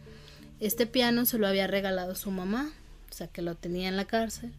Este 0.59 0.85
piano 0.85 1.25
se 1.25 1.37
lo 1.37 1.47
había 1.47 1.67
regalado 1.67 2.15
su 2.15 2.29
mamá, 2.29 2.71
o 3.09 3.13
sea 3.13 3.27
que 3.27 3.41
lo 3.41 3.55
tenía 3.55 3.87
en 3.87 3.95
la 3.95 4.05
cárcel. 4.05 4.53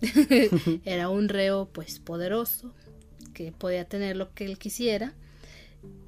Era 0.84 1.08
un 1.08 1.28
reo 1.28 1.68
pues 1.72 1.98
poderoso, 1.98 2.72
que 3.34 3.52
podía 3.52 3.84
tener 3.84 4.16
lo 4.16 4.32
que 4.34 4.44
él 4.44 4.58
quisiera. 4.58 5.14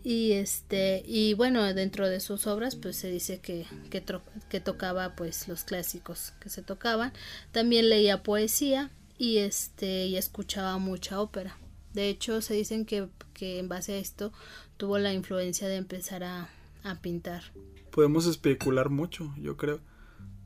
Y 0.04 0.32
este, 0.32 1.02
y 1.06 1.34
bueno, 1.34 1.62
dentro 1.74 2.08
de 2.08 2.20
sus 2.20 2.46
obras, 2.46 2.76
pues 2.76 2.96
se 2.96 3.10
dice 3.10 3.40
que, 3.40 3.66
que, 3.90 4.60
tocaba 4.60 5.14
pues 5.14 5.48
los 5.48 5.64
clásicos 5.64 6.32
que 6.40 6.48
se 6.48 6.62
tocaban. 6.62 7.12
También 7.52 7.88
leía 7.88 8.22
poesía 8.22 8.90
y 9.16 9.38
este, 9.38 10.06
y 10.06 10.16
escuchaba 10.16 10.78
mucha 10.78 11.20
ópera. 11.20 11.56
De 11.94 12.08
hecho, 12.08 12.40
se 12.40 12.54
dicen 12.54 12.84
que, 12.84 13.08
que 13.32 13.58
en 13.58 13.68
base 13.68 13.94
a 13.94 13.98
esto 13.98 14.32
tuvo 14.76 14.98
la 14.98 15.12
influencia 15.12 15.68
de 15.68 15.76
empezar 15.76 16.24
a, 16.24 16.48
a 16.82 17.00
pintar 17.00 17.44
podemos 17.92 18.26
especular 18.26 18.90
mucho, 18.90 19.32
yo 19.38 19.56
creo. 19.56 19.78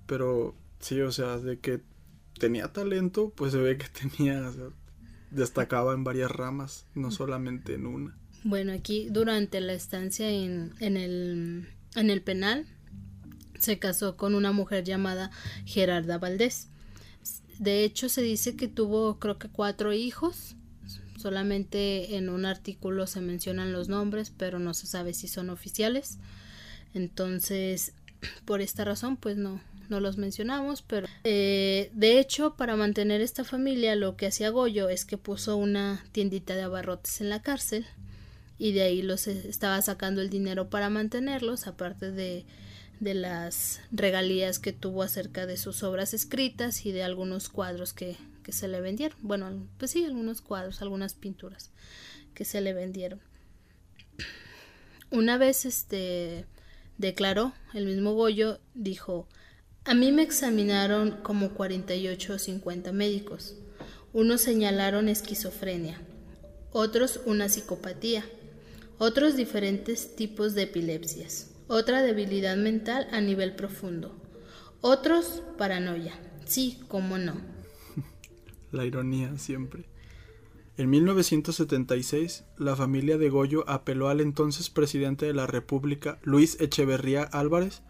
Pero 0.06 0.54
sí, 0.80 1.00
o 1.00 1.10
sea, 1.10 1.38
de 1.38 1.58
que 1.58 1.80
tenía 2.38 2.72
talento, 2.72 3.32
pues 3.34 3.52
se 3.52 3.58
ve 3.58 3.76
que 3.76 3.86
tenía, 4.16 4.50
destacaba 5.30 5.94
en 5.94 6.04
varias 6.04 6.30
ramas, 6.30 6.86
no 6.94 7.10
solamente 7.10 7.74
en 7.74 7.86
una. 7.86 8.16
Bueno, 8.44 8.72
aquí 8.72 9.08
durante 9.10 9.60
la 9.60 9.72
estancia 9.72 10.30
en, 10.30 10.72
en, 10.80 10.96
el, 10.96 11.68
en 11.96 12.10
el 12.10 12.22
penal, 12.22 12.66
se 13.58 13.78
casó 13.78 14.16
con 14.16 14.34
una 14.34 14.52
mujer 14.52 14.84
llamada 14.84 15.30
Gerarda 15.64 16.18
Valdés. 16.18 16.68
De 17.58 17.84
hecho, 17.84 18.08
se 18.08 18.22
dice 18.22 18.56
que 18.56 18.68
tuvo 18.68 19.18
creo 19.18 19.38
que 19.38 19.48
cuatro 19.48 19.92
hijos. 19.92 20.56
Solamente 21.16 22.16
en 22.16 22.28
un 22.28 22.44
artículo 22.44 23.06
se 23.06 23.20
mencionan 23.20 23.72
los 23.72 23.88
nombres, 23.88 24.30
pero 24.30 24.58
no 24.58 24.74
se 24.74 24.86
sabe 24.86 25.14
si 25.14 25.26
son 25.26 25.50
oficiales. 25.50 26.18
Entonces, 26.94 27.94
por 28.44 28.60
esta 28.60 28.84
razón, 28.84 29.16
pues 29.16 29.36
no, 29.36 29.60
no 29.90 30.00
los 30.00 30.16
mencionamos, 30.18 30.82
pero 30.82 31.06
eh, 31.24 31.90
de 31.92 32.18
hecho, 32.18 32.56
para 32.56 32.76
mantener 32.76 33.20
esta 33.20 33.44
familia, 33.44 33.94
lo 33.96 34.16
que 34.16 34.26
hacía 34.26 34.50
Goyo 34.50 34.88
es 34.88 35.04
que 35.04 35.18
puso 35.18 35.56
una 35.56 36.04
tiendita 36.12 36.54
de 36.54 36.62
abarrotes 36.62 37.20
en 37.20 37.30
la 37.30 37.42
cárcel 37.42 37.86
y 38.58 38.72
de 38.72 38.82
ahí 38.82 39.02
los 39.02 39.26
estaba 39.26 39.80
sacando 39.82 40.20
el 40.20 40.30
dinero 40.30 40.70
para 40.70 40.90
mantenerlos, 40.90 41.66
aparte 41.66 42.10
de 42.10 42.44
de 43.00 43.14
las 43.14 43.80
regalías 43.90 44.58
que 44.58 44.72
tuvo 44.72 45.02
acerca 45.02 45.46
de 45.46 45.56
sus 45.56 45.82
obras 45.82 46.14
escritas 46.14 46.86
y 46.86 46.92
de 46.92 47.02
algunos 47.02 47.48
cuadros 47.48 47.92
que, 47.92 48.16
que 48.42 48.52
se 48.52 48.68
le 48.68 48.80
vendieron. 48.80 49.18
Bueno, 49.22 49.66
pues 49.78 49.90
sí, 49.90 50.04
algunos 50.04 50.40
cuadros, 50.40 50.80
algunas 50.82 51.14
pinturas 51.14 51.70
que 52.34 52.44
se 52.44 52.60
le 52.60 52.72
vendieron. 52.72 53.20
Una 55.10 55.38
vez 55.38 55.66
este 55.66 56.46
declaró, 56.98 57.52
el 57.74 57.86
mismo 57.86 58.14
Goyo 58.14 58.60
dijo, 58.74 59.28
a 59.86 59.94
mí 59.94 60.12
me 60.12 60.22
examinaron 60.22 61.12
como 61.22 61.54
48 61.54 62.34
o 62.34 62.38
50 62.38 62.92
médicos. 62.92 63.56
Unos 64.12 64.40
señalaron 64.40 65.08
esquizofrenia, 65.08 66.00
otros 66.72 67.20
una 67.24 67.48
psicopatía, 67.48 68.24
otros 68.98 69.36
diferentes 69.36 70.16
tipos 70.16 70.54
de 70.54 70.62
epilepsias 70.62 71.52
otra 71.68 72.02
debilidad 72.02 72.56
mental 72.56 73.08
a 73.12 73.20
nivel 73.20 73.54
profundo, 73.54 74.14
otros 74.80 75.42
paranoia. 75.58 76.14
Sí, 76.44 76.78
cómo 76.88 77.18
no. 77.18 77.34
La 78.72 78.84
ironía 78.84 79.36
siempre. 79.38 79.84
En 80.76 80.90
1976, 80.90 82.44
la 82.58 82.76
familia 82.76 83.16
de 83.16 83.30
Goyo 83.30 83.68
apeló 83.68 84.08
al 84.08 84.20
entonces 84.20 84.68
presidente 84.68 85.24
de 85.24 85.32
la 85.32 85.46
República, 85.46 86.18
Luis 86.22 86.60
Echeverría 86.60 87.22
Álvarez, 87.22 87.82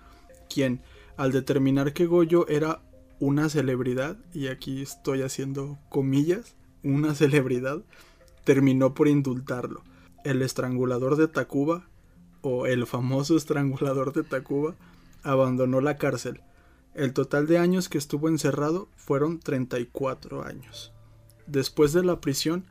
quien, 0.48 0.82
al 1.16 1.32
determinar 1.32 1.92
que 1.92 2.06
Goyo 2.06 2.46
era 2.48 2.82
una 3.18 3.48
celebridad, 3.48 4.16
y 4.32 4.48
aquí 4.48 4.82
estoy 4.82 5.22
haciendo 5.22 5.78
comillas, 5.88 6.54
una 6.82 7.14
celebridad, 7.14 7.82
terminó 8.44 8.94
por 8.94 9.08
indultarlo. 9.08 9.82
El 10.24 10.42
estrangulador 10.42 11.16
de 11.16 11.28
Tacuba 11.28 11.88
o 12.48 12.66
el 12.66 12.86
famoso 12.86 13.36
estrangulador 13.36 14.12
de 14.12 14.22
Tacuba, 14.22 14.76
abandonó 15.24 15.80
la 15.80 15.96
cárcel. 15.96 16.40
El 16.94 17.12
total 17.12 17.48
de 17.48 17.58
años 17.58 17.88
que 17.88 17.98
estuvo 17.98 18.28
encerrado 18.28 18.88
fueron 18.94 19.40
34 19.40 20.44
años. 20.44 20.92
Después 21.48 21.92
de 21.92 22.04
la 22.04 22.20
prisión, 22.20 22.64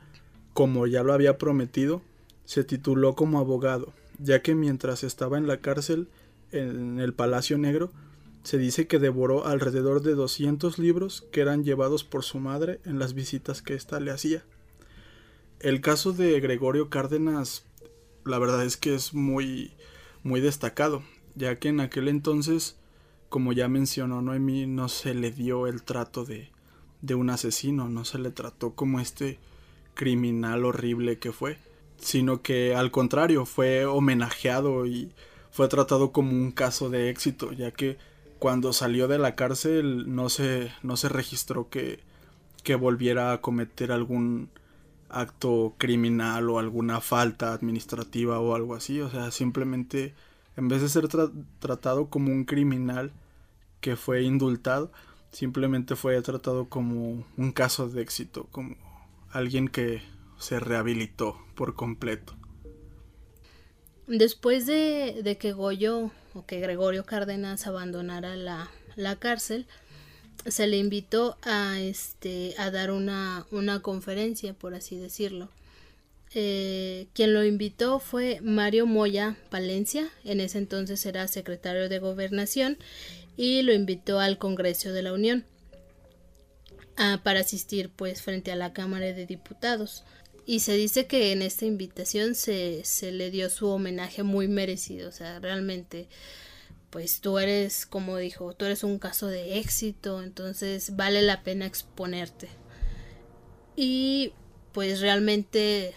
como 0.54 0.86
ya 0.86 1.02
lo 1.02 1.12
había 1.12 1.36
prometido, 1.36 2.00
se 2.44 2.64
tituló 2.64 3.14
como 3.14 3.38
abogado, 3.38 3.92
ya 4.18 4.40
que 4.40 4.54
mientras 4.54 5.04
estaba 5.04 5.36
en 5.36 5.46
la 5.46 5.60
cárcel 5.60 6.08
en 6.52 6.98
el 6.98 7.12
Palacio 7.12 7.58
Negro, 7.58 7.92
se 8.46 8.58
dice 8.58 8.86
que 8.86 9.00
devoró 9.00 9.44
alrededor 9.44 10.02
de 10.02 10.14
200 10.14 10.78
libros 10.78 11.26
que 11.32 11.40
eran 11.40 11.64
llevados 11.64 12.04
por 12.04 12.22
su 12.22 12.38
madre 12.38 12.78
en 12.84 13.00
las 13.00 13.12
visitas 13.12 13.60
que 13.60 13.74
ésta 13.74 13.98
le 13.98 14.12
hacía. 14.12 14.44
El 15.58 15.80
caso 15.80 16.12
de 16.12 16.38
Gregorio 16.38 16.88
Cárdenas 16.88 17.64
la 18.24 18.38
verdad 18.38 18.64
es 18.64 18.76
que 18.76 18.94
es 18.94 19.14
muy, 19.14 19.72
muy 20.22 20.40
destacado, 20.40 21.02
ya 21.34 21.58
que 21.58 21.70
en 21.70 21.80
aquel 21.80 22.06
entonces, 22.06 22.76
como 23.30 23.52
ya 23.52 23.66
mencionó 23.66 24.22
Noemí, 24.22 24.66
no 24.66 24.88
se 24.88 25.12
le 25.12 25.32
dio 25.32 25.66
el 25.66 25.82
trato 25.82 26.24
de, 26.24 26.52
de 27.02 27.16
un 27.16 27.30
asesino, 27.30 27.88
no 27.88 28.04
se 28.04 28.20
le 28.20 28.30
trató 28.30 28.74
como 28.76 29.00
este 29.00 29.40
criminal 29.94 30.64
horrible 30.64 31.18
que 31.18 31.32
fue, 31.32 31.58
sino 31.98 32.42
que 32.42 32.76
al 32.76 32.92
contrario 32.92 33.44
fue 33.44 33.86
homenajeado 33.86 34.86
y 34.86 35.12
fue 35.50 35.66
tratado 35.66 36.12
como 36.12 36.30
un 36.30 36.52
caso 36.52 36.90
de 36.90 37.10
éxito, 37.10 37.50
ya 37.50 37.72
que 37.72 37.98
cuando 38.38 38.72
salió 38.72 39.08
de 39.08 39.18
la 39.18 39.34
cárcel 39.34 40.14
no 40.14 40.28
se, 40.28 40.72
no 40.82 40.96
se 40.96 41.08
registró 41.08 41.68
que, 41.68 42.00
que 42.62 42.74
volviera 42.74 43.32
a 43.32 43.40
cometer 43.40 43.92
algún 43.92 44.50
acto 45.08 45.74
criminal 45.78 46.50
o 46.50 46.58
alguna 46.58 47.00
falta 47.00 47.52
administrativa 47.52 48.40
o 48.40 48.54
algo 48.54 48.74
así. 48.74 49.00
O 49.00 49.10
sea, 49.10 49.30
simplemente 49.30 50.14
en 50.56 50.68
vez 50.68 50.82
de 50.82 50.88
ser 50.88 51.08
tratado 51.58 52.06
como 52.08 52.32
un 52.32 52.44
criminal 52.44 53.12
que 53.80 53.96
fue 53.96 54.22
indultado, 54.22 54.90
simplemente 55.30 55.96
fue 55.96 56.20
tratado 56.22 56.68
como 56.68 57.24
un 57.36 57.52
caso 57.52 57.88
de 57.88 58.02
éxito, 58.02 58.48
como 58.50 58.74
alguien 59.30 59.68
que 59.68 60.02
se 60.38 60.58
rehabilitó 60.58 61.36
por 61.54 61.74
completo. 61.74 62.34
Después 64.06 64.66
de, 64.66 65.36
que 65.40 65.52
Goyo 65.52 66.10
o 66.34 66.46
que 66.46 66.60
Gregorio 66.60 67.04
Cárdenas 67.04 67.66
abandonara 67.66 68.36
la, 68.36 68.70
la 68.94 69.16
cárcel, 69.16 69.66
se 70.46 70.66
le 70.66 70.76
invitó 70.76 71.36
a 71.42 71.80
este 71.80 72.54
a 72.58 72.70
dar 72.70 72.90
una, 72.90 73.46
una 73.50 73.80
conferencia 73.82 74.54
por 74.54 74.74
así 74.74 74.96
decirlo. 74.96 75.48
Eh, 76.34 77.06
quien 77.14 77.32
lo 77.32 77.44
invitó 77.44 77.98
fue 77.98 78.40
Mario 78.42 78.86
Moya 78.86 79.36
Palencia 79.48 80.08
en 80.24 80.40
ese 80.40 80.58
entonces 80.58 81.04
era 81.06 81.26
secretario 81.28 81.88
de 81.88 81.98
gobernación 81.98 82.76
y 83.36 83.62
lo 83.62 83.72
invitó 83.72 84.18
al 84.20 84.36
Congreso 84.38 84.92
de 84.92 85.02
la 85.02 85.12
Unión 85.12 85.44
para 87.22 87.40
asistir 87.40 87.90
pues 87.94 88.22
frente 88.22 88.52
a 88.52 88.56
la 88.56 88.72
Cámara 88.72 89.06
de 89.06 89.26
Diputados 89.26 90.04
y 90.46 90.60
se 90.60 90.74
dice 90.74 91.06
que 91.06 91.32
en 91.32 91.42
esta 91.42 91.66
invitación 91.66 92.34
se, 92.34 92.82
se 92.84 93.12
le 93.12 93.30
dio 93.30 93.50
su 93.50 93.68
homenaje 93.68 94.22
muy 94.22 94.48
merecido 94.48 95.08
o 95.08 95.12
sea 95.12 95.40
realmente 95.40 96.08
pues 96.90 97.20
tú 97.20 97.38
eres, 97.38 97.84
como 97.84 98.16
dijo, 98.16 98.54
tú 98.54 98.64
eres 98.64 98.82
un 98.82 98.98
caso 98.98 99.26
de 99.26 99.58
éxito, 99.58 100.22
entonces 100.22 100.96
vale 100.96 101.20
la 101.20 101.42
pena 101.42 101.66
exponerte. 101.66 102.48
Y 103.76 104.32
pues 104.72 105.00
realmente 105.00 105.92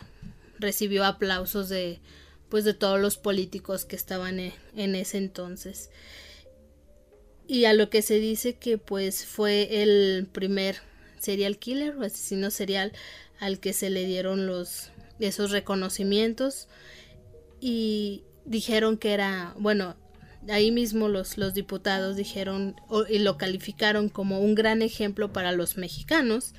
recibió 0.57 1.05
aplausos 1.05 1.69
de 1.69 1.99
pues 2.49 2.65
de 2.65 2.73
todos 2.73 2.99
los 2.99 3.15
políticos 3.15 3.85
que 3.85 3.95
estaban 3.95 4.39
e, 4.39 4.53
en, 4.75 4.95
ese 4.95 5.19
entonces. 5.19 5.89
Y 7.47 7.65
a 7.65 7.73
lo 7.73 7.89
que 7.89 8.01
se 8.01 8.19
dice 8.19 8.55
que 8.55 8.77
pues 8.77 9.25
fue 9.25 9.83
el 9.83 10.27
primer 10.31 10.77
serial 11.19 11.59
killer 11.59 11.95
o 11.95 12.03
asesino 12.03 12.51
serial 12.51 12.91
al 13.39 13.59
que 13.59 13.73
se 13.73 13.89
le 13.89 14.05
dieron 14.05 14.47
los 14.47 14.91
esos 15.19 15.51
reconocimientos 15.51 16.67
y 17.59 18.23
dijeron 18.45 18.97
que 18.97 19.11
era, 19.11 19.53
bueno, 19.57 19.95
ahí 20.47 20.71
mismo 20.71 21.09
los, 21.09 21.37
los 21.37 21.53
diputados 21.53 22.15
dijeron 22.15 22.75
y 23.09 23.19
lo 23.19 23.37
calificaron 23.37 24.09
como 24.09 24.39
un 24.39 24.55
gran 24.55 24.81
ejemplo 24.81 25.33
para 25.33 25.51
los 25.51 25.77
mexicanos 25.77 26.53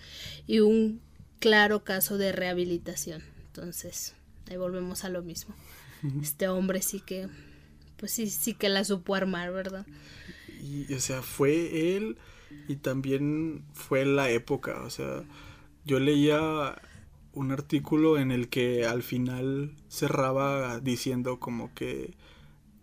y 0.47 0.61
un 0.61 1.01
claro 1.38 1.85
caso 1.85 2.19
de 2.19 2.33
rehabilitación. 2.33 3.22
Entonces, 3.47 4.14
ahí 4.51 4.57
volvemos 4.57 5.05
a 5.05 5.09
lo 5.09 5.22
mismo. 5.22 5.55
Este 6.22 6.49
hombre 6.49 6.81
sí 6.81 7.01
que, 7.01 7.28
pues 7.97 8.12
sí, 8.12 8.28
sí 8.31 8.55
que 8.55 8.68
la 8.68 8.85
supo 8.85 9.14
armar, 9.14 9.53
¿verdad? 9.53 9.87
Y, 10.62 10.93
o 10.95 11.01
sea, 11.01 11.22
fue 11.22 11.97
él 11.97 12.16
y 12.68 12.76
también 12.76 13.64
fue 13.74 14.05
la 14.05 14.31
época, 14.31 14.83
o 14.83 14.91
sea, 14.91 15.24
yo 15.85 15.99
leía 15.99 16.76
un 17.33 17.53
artículo 17.53 18.18
en 18.18 18.33
el 18.33 18.49
que 18.49 18.87
al 18.87 19.03
final 19.03 19.72
cerraba 19.89 20.81
diciendo 20.81 21.39
como 21.39 21.72
que 21.74 22.14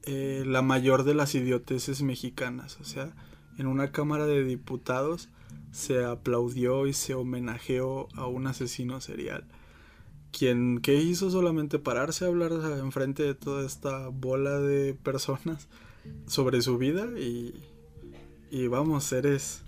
eh, 0.03 0.43
la 0.45 0.61
mayor 0.61 1.03
de 1.03 1.13
las 1.13 1.35
idioteces 1.35 2.01
mexicanas. 2.01 2.77
O 2.79 2.85
sea, 2.85 3.13
en 3.57 3.67
una 3.67 3.91
Cámara 3.91 4.25
de 4.25 4.43
Diputados 4.43 5.29
se 5.71 6.03
aplaudió 6.05 6.87
y 6.87 6.93
se 6.93 7.13
homenajeó 7.13 8.07
a 8.15 8.25
un 8.27 8.47
asesino 8.47 9.01
serial. 9.01 9.43
Quien 10.31 10.79
que 10.79 10.95
hizo 10.95 11.29
solamente 11.29 11.79
pararse 11.79 12.25
a 12.25 12.29
hablar 12.29 12.51
enfrente 12.79 13.23
de 13.23 13.35
toda 13.35 13.65
esta 13.65 14.07
bola 14.09 14.59
de 14.59 14.93
personas 14.93 15.67
sobre 16.25 16.61
su 16.61 16.77
vida 16.77 17.07
y, 17.19 17.53
y 18.49 18.67
vamos, 18.67 19.11
eres, 19.11 19.63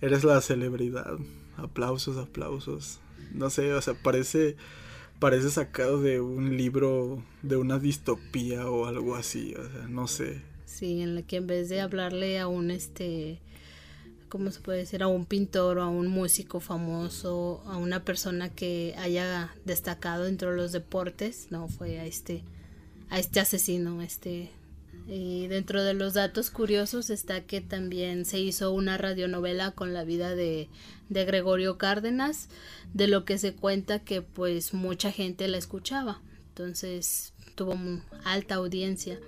eres 0.00 0.24
la 0.24 0.40
celebridad. 0.40 1.18
Aplausos, 1.56 2.16
aplausos. 2.16 3.00
No 3.32 3.50
sé, 3.50 3.72
o 3.72 3.80
sea, 3.80 3.94
parece 3.94 4.56
parece 5.18 5.50
sacado 5.50 6.02
de 6.02 6.20
un 6.20 6.56
libro 6.56 7.22
de 7.42 7.56
una 7.56 7.78
distopía 7.78 8.68
o 8.68 8.86
algo 8.86 9.14
así, 9.14 9.54
o 9.54 9.62
sea, 9.62 9.88
no 9.88 10.06
sé. 10.06 10.42
Sí, 10.66 11.00
en 11.00 11.14
la 11.14 11.22
que 11.22 11.36
en 11.36 11.46
vez 11.46 11.68
de 11.68 11.80
hablarle 11.80 12.38
a 12.38 12.48
un 12.48 12.70
este 12.70 13.40
¿cómo 14.28 14.50
se 14.50 14.60
puede 14.60 14.78
decir? 14.78 15.02
a 15.02 15.06
un 15.06 15.26
pintor 15.26 15.78
o 15.78 15.82
a 15.82 15.88
un 15.88 16.08
músico 16.08 16.58
famoso, 16.58 17.62
a 17.66 17.76
una 17.76 18.04
persona 18.04 18.48
que 18.48 18.92
haya 18.98 19.54
destacado 19.64 20.24
dentro 20.24 20.50
de 20.50 20.56
los 20.56 20.72
deportes, 20.72 21.46
no 21.50 21.68
fue 21.68 22.00
a 22.00 22.04
este 22.04 22.42
a 23.10 23.20
este 23.20 23.38
asesino, 23.38 24.02
este 24.02 24.50
Y 25.06 25.48
dentro 25.48 25.82
de 25.82 25.92
los 25.92 26.14
datos 26.14 26.50
curiosos 26.50 27.10
está 27.10 27.42
que 27.42 27.60
también 27.60 28.24
se 28.24 28.40
hizo 28.40 28.72
una 28.72 28.96
radionovela 28.96 29.72
con 29.72 29.92
la 29.92 30.04
vida 30.04 30.34
de, 30.34 30.68
de 31.10 31.24
Gregorio 31.24 31.76
Cárdenas, 31.76 32.48
de 32.94 33.08
lo 33.08 33.24
que 33.24 33.36
se 33.36 33.54
cuenta 33.54 33.98
que 33.98 34.22
pues 34.22 34.72
mucha 34.72 35.12
gente 35.12 35.46
la 35.48 35.58
escuchaba. 35.58 36.22
Entonces 36.48 37.34
tuvo 37.54 37.76
alta 38.24 38.54
audiencia. 38.54 39.18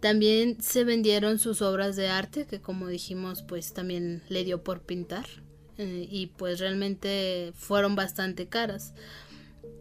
También 0.00 0.60
se 0.60 0.84
vendieron 0.84 1.38
sus 1.38 1.62
obras 1.62 1.96
de 1.96 2.08
arte, 2.08 2.46
que 2.46 2.60
como 2.60 2.88
dijimos, 2.88 3.42
pues 3.42 3.72
también 3.72 4.22
le 4.28 4.44
dio 4.44 4.62
por 4.62 4.82
pintar. 4.82 5.26
Eh, 5.78 6.06
y 6.10 6.26
pues 6.26 6.60
realmente 6.60 7.52
fueron 7.56 7.94
bastante 7.96 8.48
caras. 8.48 8.94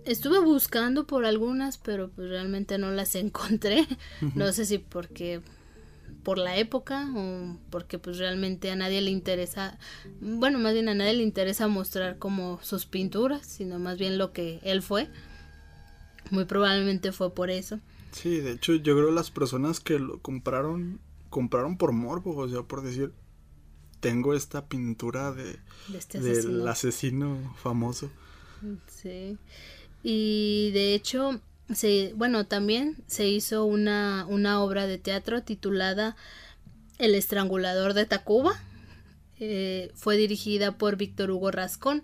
Estuve 0.06 0.40
buscando 0.40 1.06
por 1.06 1.26
algunas, 1.26 1.78
pero 1.78 2.10
pues 2.10 2.30
realmente 2.30 2.78
no 2.78 2.92
las 2.92 3.16
encontré. 3.16 3.88
No 4.36 4.52
sé 4.54 4.66
si 4.66 4.78
porque 4.78 5.42
por 6.24 6.38
la 6.38 6.58
época 6.58 7.10
o 7.16 7.58
porque 7.70 7.98
pues 8.00 8.18
realmente 8.18 8.70
a 8.72 8.76
nadie 8.76 9.02
le 9.02 9.12
interesa, 9.12 9.78
bueno, 10.20 10.60
más 10.60 10.74
bien 10.74 10.90
a 10.90 10.94
nadie 10.94 11.14
le 11.14 11.24
interesa 11.24 11.68
mostrar 11.68 12.18
como 12.18 12.60
sus 12.62 12.86
pinturas, 12.86 13.46
sino 13.46 13.80
más 13.80 13.98
bien 13.98 14.18
lo 14.18 14.32
que 14.32 14.60
él 14.64 14.82
fue. 14.82 15.10
Muy 16.30 16.46
probablemente 16.46 17.12
fue 17.12 17.34
por 17.34 17.50
eso. 17.50 17.80
Sí, 18.12 18.40
de 18.40 18.52
hecho 18.52 18.76
yo 18.76 18.96
creo 18.96 19.12
las 19.12 19.32
personas 19.32 19.80
que 19.80 20.00
lo 20.00 20.20
compraron, 20.20 21.00
compraron 21.30 21.78
por 21.78 21.92
morbo, 21.92 22.36
o 22.36 22.48
sea, 22.48 22.64
por 22.64 22.82
decir, 22.84 23.14
tengo 24.00 24.34
esta 24.34 24.68
pintura 24.68 25.32
de, 25.32 25.60
este 25.96 26.20
del 26.20 26.68
asesino 26.68 27.56
famoso. 27.62 28.10
Sí. 28.88 29.38
Y 30.04 30.72
de 30.72 30.94
hecho, 30.94 31.40
se, 31.74 32.14
bueno, 32.16 32.46
también 32.46 32.98
se 33.08 33.28
hizo 33.28 33.66
una, 33.66 34.26
una 34.28 34.62
obra 34.62 34.88
de 34.88 34.98
teatro 34.98 35.44
titulada 35.44 36.16
El 36.98 37.16
estrangulador 37.16 37.94
de 37.94 38.06
Tacuba. 38.06 38.60
Eh, 39.40 39.92
fue 39.96 40.18
dirigida 40.18 40.78
por 40.78 40.98
Víctor 40.98 41.32
Hugo 41.32 41.52
Rascón. 41.52 42.04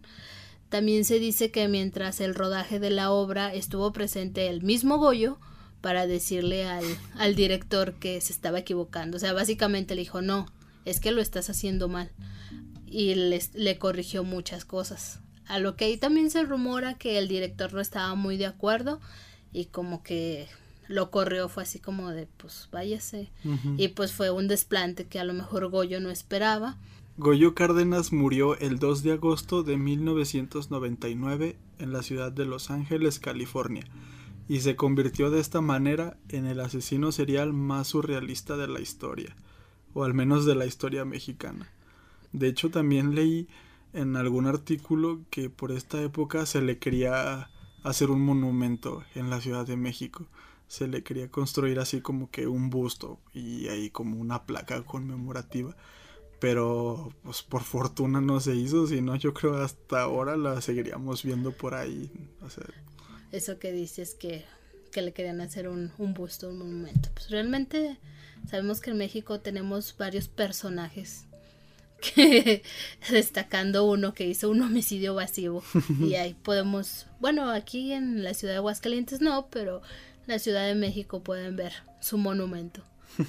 También 0.70 1.06
se 1.06 1.20
dice 1.20 1.52
que 1.52 1.68
mientras 1.68 2.20
el 2.20 2.36
rodaje 2.36 2.80
de 2.80 2.90
la 2.90 3.12
obra 3.12 3.54
estuvo 3.54 3.94
presente 3.94 4.48
el 4.48 4.64
mismo 4.64 4.98
Goyo 4.98 5.40
para 5.82 6.08
decirle 6.08 6.66
al, 6.66 6.84
al 7.16 7.36
director 7.36 7.94
que 7.94 8.20
se 8.22 8.34
estaba 8.34 8.60
equivocando. 8.60 9.18
O 9.18 9.20
sea, 9.20 9.34
básicamente 9.34 9.96
le 9.96 10.02
dijo, 10.02 10.22
no, 10.22 10.48
es 10.86 11.00
que 11.00 11.12
lo 11.12 11.22
estás 11.22 11.50
haciendo 11.50 11.88
mal. 11.88 12.12
Y 12.86 13.16
le, 13.16 13.42
le 13.54 13.78
corrigió 13.78 14.24
muchas 14.24 14.66
cosas. 14.66 15.20
A 15.48 15.60
lo 15.60 15.76
que 15.76 15.86
ahí 15.86 15.98
también 15.98 16.30
se 16.30 16.44
rumora 16.44 16.96
que 16.96 17.18
el 17.18 17.28
director 17.28 17.74
no 17.74 17.80
estaba 17.80 18.16
muy 18.16 18.38
de 18.38 18.46
acuerdo 18.46 19.00
y 19.54 19.66
como 19.66 20.04
que 20.04 20.48
lo 20.88 21.12
corrió, 21.12 21.50
fue 21.50 21.64
así 21.64 21.80
como 21.80 22.12
de 22.12 22.28
pues 22.38 22.70
váyase. 22.72 23.30
Y 23.78 23.90
pues 23.90 24.14
fue 24.14 24.32
un 24.32 24.48
desplante 24.48 25.06
que 25.06 25.20
a 25.20 25.24
lo 25.24 25.34
mejor 25.34 25.70
Goyo 25.70 26.00
no 26.00 26.10
esperaba. 26.10 26.78
Goyo 27.18 27.56
Cárdenas 27.56 28.14
murió 28.14 28.58
el 28.60 28.78
2 28.78 29.04
de 29.04 29.14
agosto 29.14 29.64
de 29.64 29.76
1999 29.76 31.58
en 31.80 31.92
la 31.92 32.04
ciudad 32.04 32.32
de 32.32 32.46
Los 32.46 32.70
Ángeles, 32.70 33.20
California, 33.20 33.86
y 34.48 34.60
se 34.60 34.76
convirtió 34.76 35.32
de 35.32 35.40
esta 35.40 35.60
manera 35.60 36.18
en 36.30 36.46
el 36.46 36.60
asesino 36.60 37.12
serial 37.12 37.54
más 37.54 37.88
surrealista 37.88 38.56
de 38.56 38.68
la 38.68 38.82
historia, 38.82 39.36
o 39.94 40.04
al 40.04 40.14
menos 40.14 40.46
de 40.46 40.56
la 40.56 40.68
historia 40.68 41.06
mexicana. 41.06 41.72
De 42.34 42.48
hecho, 42.48 42.70
también 42.70 43.16
leí 43.16 43.48
en 43.98 44.16
algún 44.16 44.46
artículo 44.46 45.26
que 45.32 45.50
por 45.50 45.72
esta 45.72 46.02
época 46.02 46.46
se 46.46 46.62
le 46.62 46.78
quería 46.78 47.50
hacer 47.84 48.12
un 48.12 48.22
monumento 48.22 49.04
en 49.16 49.30
la 49.30 49.42
Ciudad 49.42 49.66
de 49.66 49.76
México. 49.76 50.28
Se 50.68 50.88
le 50.88 51.04
quería 51.04 51.30
construir 51.32 51.80
así 51.80 52.02
como 52.02 52.30
que 52.30 52.46
un 52.46 52.70
busto 52.70 53.20
y 53.34 53.68
ahí 53.70 53.90
como 53.90 54.20
una 54.20 54.46
placa 54.46 54.84
conmemorativa. 54.84 55.76
Pero 56.40 57.12
pues 57.24 57.42
por 57.42 57.64
fortuna 57.64 58.22
no 58.22 58.40
se 58.40 58.56
hizo, 58.56 58.86
sino 58.86 59.16
yo 59.16 59.34
creo 59.34 59.56
hasta 59.56 60.02
ahora 60.02 60.38
la 60.38 60.62
seguiríamos 60.62 61.24
viendo 61.24 61.52
por 61.52 61.74
ahí. 61.74 62.12
Eso 63.32 63.58
que 63.58 63.72
dices 63.72 64.14
que, 64.14 64.46
que 64.92 65.02
le 65.02 65.14
querían 65.14 65.42
hacer 65.42 65.68
un, 65.68 65.92
un 65.98 66.14
busto, 66.14 66.50
un 66.50 66.60
monumento. 66.60 67.10
Pues 67.14 67.32
realmente 67.32 67.98
sabemos 68.48 68.80
que 68.80 68.92
en 68.92 68.98
México 68.98 69.40
tenemos 69.40 69.96
varios 69.98 70.28
personajes 70.28 71.27
que 72.02 72.64
destacando 73.10 73.86
uno 73.86 74.14
que 74.14 74.26
hizo 74.26 74.50
un 74.50 74.62
homicidio 74.62 75.16
vacío 75.16 75.64
y 76.00 76.16
ahí 76.16 76.34
podemos, 76.34 77.08
bueno, 77.20 77.50
aquí 77.50 77.94
en 77.94 78.24
la 78.24 78.34
ciudad 78.34 78.54
de 78.54 78.58
Aguascalientes 78.58 79.22
no, 79.22 79.48
pero 79.50 79.82
en 80.22 80.28
la 80.28 80.40
Ciudad 80.40 80.68
de 80.68 80.76
México 80.76 81.24
pueden 81.24 81.56
ver 81.56 81.74
su 82.00 82.18
monumento. 82.18 82.84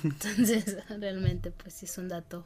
Entonces, 0.04 0.76
realmente 0.98 1.50
pues 1.50 1.82
es 1.82 1.96
un 1.98 2.08
dato 2.08 2.44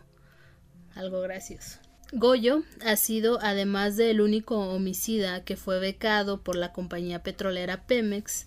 algo 0.95 1.21
gracioso. 1.23 1.79
Goyo 2.13 2.63
ha 2.85 2.97
sido, 2.97 3.39
además 3.41 3.97
del 3.97 4.21
único 4.21 4.59
homicida 4.59 5.45
que 5.45 5.57
fue 5.57 5.81
becado 5.81 6.43
por 6.43 6.57
la 6.57 6.73
compañía 6.73 7.23
petrolera 7.23 7.87
Pemex, 7.87 8.47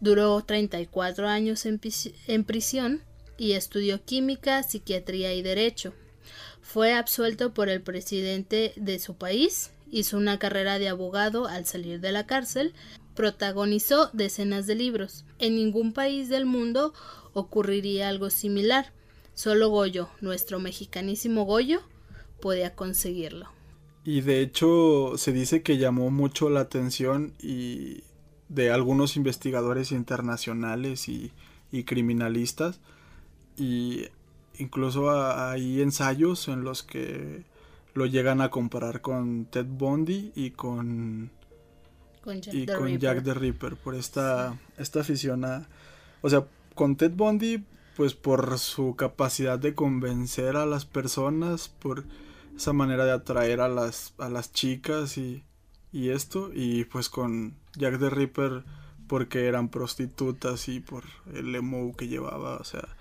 duró 0.00 0.40
34 0.42 1.26
años 1.26 1.66
en, 1.66 1.80
en 2.28 2.44
prisión 2.44 3.02
y 3.36 3.52
estudió 3.52 4.04
química, 4.04 4.62
psiquiatría 4.62 5.34
y 5.34 5.42
derecho. 5.42 5.92
Fue 6.68 6.92
absuelto 6.92 7.54
por 7.54 7.70
el 7.70 7.80
presidente 7.80 8.74
de 8.76 8.98
su 8.98 9.14
país, 9.14 9.70
hizo 9.90 10.18
una 10.18 10.38
carrera 10.38 10.78
de 10.78 10.90
abogado 10.90 11.48
al 11.48 11.64
salir 11.64 11.98
de 11.98 12.12
la 12.12 12.26
cárcel, 12.26 12.74
protagonizó 13.14 14.10
decenas 14.12 14.66
de 14.66 14.74
libros. 14.74 15.24
En 15.38 15.56
ningún 15.56 15.94
país 15.94 16.28
del 16.28 16.44
mundo 16.44 16.92
ocurriría 17.32 18.10
algo 18.10 18.28
similar. 18.28 18.92
Solo 19.32 19.70
Goyo, 19.70 20.10
nuestro 20.20 20.60
mexicanísimo 20.60 21.44
Goyo, 21.44 21.80
podía 22.38 22.74
conseguirlo. 22.74 23.48
Y 24.04 24.20
de 24.20 24.42
hecho 24.42 25.14
se 25.16 25.32
dice 25.32 25.62
que 25.62 25.78
llamó 25.78 26.10
mucho 26.10 26.50
la 26.50 26.60
atención 26.60 27.32
y 27.40 28.02
de 28.50 28.70
algunos 28.70 29.16
investigadores 29.16 29.90
internacionales 29.90 31.08
y, 31.08 31.32
y 31.72 31.84
criminalistas 31.84 32.78
y 33.56 34.08
incluso 34.58 35.10
hay 35.10 35.80
ensayos 35.80 36.48
en 36.48 36.64
los 36.64 36.82
que 36.82 37.44
lo 37.94 38.06
llegan 38.06 38.40
a 38.40 38.50
comparar 38.50 39.00
con 39.00 39.46
Ted 39.46 39.66
Bundy 39.66 40.32
y 40.34 40.50
con 40.50 41.30
Jack, 42.24 42.54
y 42.54 42.66
the, 42.66 42.74
con 42.74 42.86
Ripper. 42.86 43.00
Jack 43.00 43.24
the 43.24 43.34
Ripper 43.34 43.76
por 43.76 43.94
esta 43.94 44.58
esta 44.76 45.00
afición 45.00 45.44
a 45.44 45.68
o 46.20 46.30
sea 46.30 46.46
con 46.74 46.96
Ted 46.96 47.12
Bundy 47.12 47.64
pues 47.96 48.14
por 48.14 48.58
su 48.58 48.94
capacidad 48.94 49.58
de 49.58 49.74
convencer 49.74 50.56
a 50.56 50.66
las 50.66 50.84
personas 50.84 51.68
por 51.68 52.04
esa 52.56 52.72
manera 52.72 53.04
de 53.04 53.12
atraer 53.12 53.60
a 53.60 53.68
las 53.68 54.14
a 54.18 54.28
las 54.28 54.52
chicas 54.52 55.18
y 55.18 55.42
y 55.90 56.10
esto 56.10 56.50
y 56.54 56.84
pues 56.84 57.08
con 57.08 57.56
Jack 57.76 57.98
the 57.98 58.10
Ripper 58.10 58.64
porque 59.08 59.46
eran 59.46 59.70
prostitutas 59.70 60.68
y 60.68 60.80
por 60.80 61.04
el 61.32 61.54
emo 61.54 61.96
que 61.96 62.08
llevaba 62.08 62.56
o 62.56 62.64
sea 62.64 62.97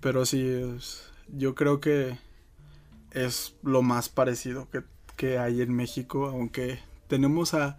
pero 0.00 0.26
sí, 0.26 0.62
yo 1.28 1.54
creo 1.54 1.80
que 1.80 2.18
es 3.12 3.54
lo 3.62 3.82
más 3.82 4.08
parecido 4.08 4.68
que, 4.70 4.82
que 5.16 5.38
hay 5.38 5.62
en 5.62 5.74
México, 5.74 6.26
aunque 6.26 6.80
tenemos 7.08 7.54
a 7.54 7.78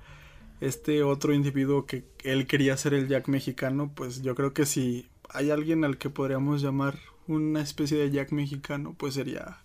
este 0.59 1.03
otro 1.03 1.34
individuo 1.34 1.86
que 1.86 2.05
él 2.24 2.45
quería 2.47 2.78
ser 2.78 2.93
el 2.93 3.07
Jack 3.07 3.28
mexicano, 3.28 3.91
pues 3.93 4.22
yo 4.22 4.36
creo 4.36 4.53
que 4.53 4.65
si 4.65 5.09
hay 5.30 5.49
alguien 5.49 5.84
al 5.84 5.97
que 5.97 6.09
podríamos 6.09 6.61
llamar 6.61 6.99
una 7.28 7.61
especie 7.61 7.97
de 7.97 8.11
Jack 8.11 8.32
mexicano, 8.32 8.95
pues 8.97 9.15
sería 9.15 9.57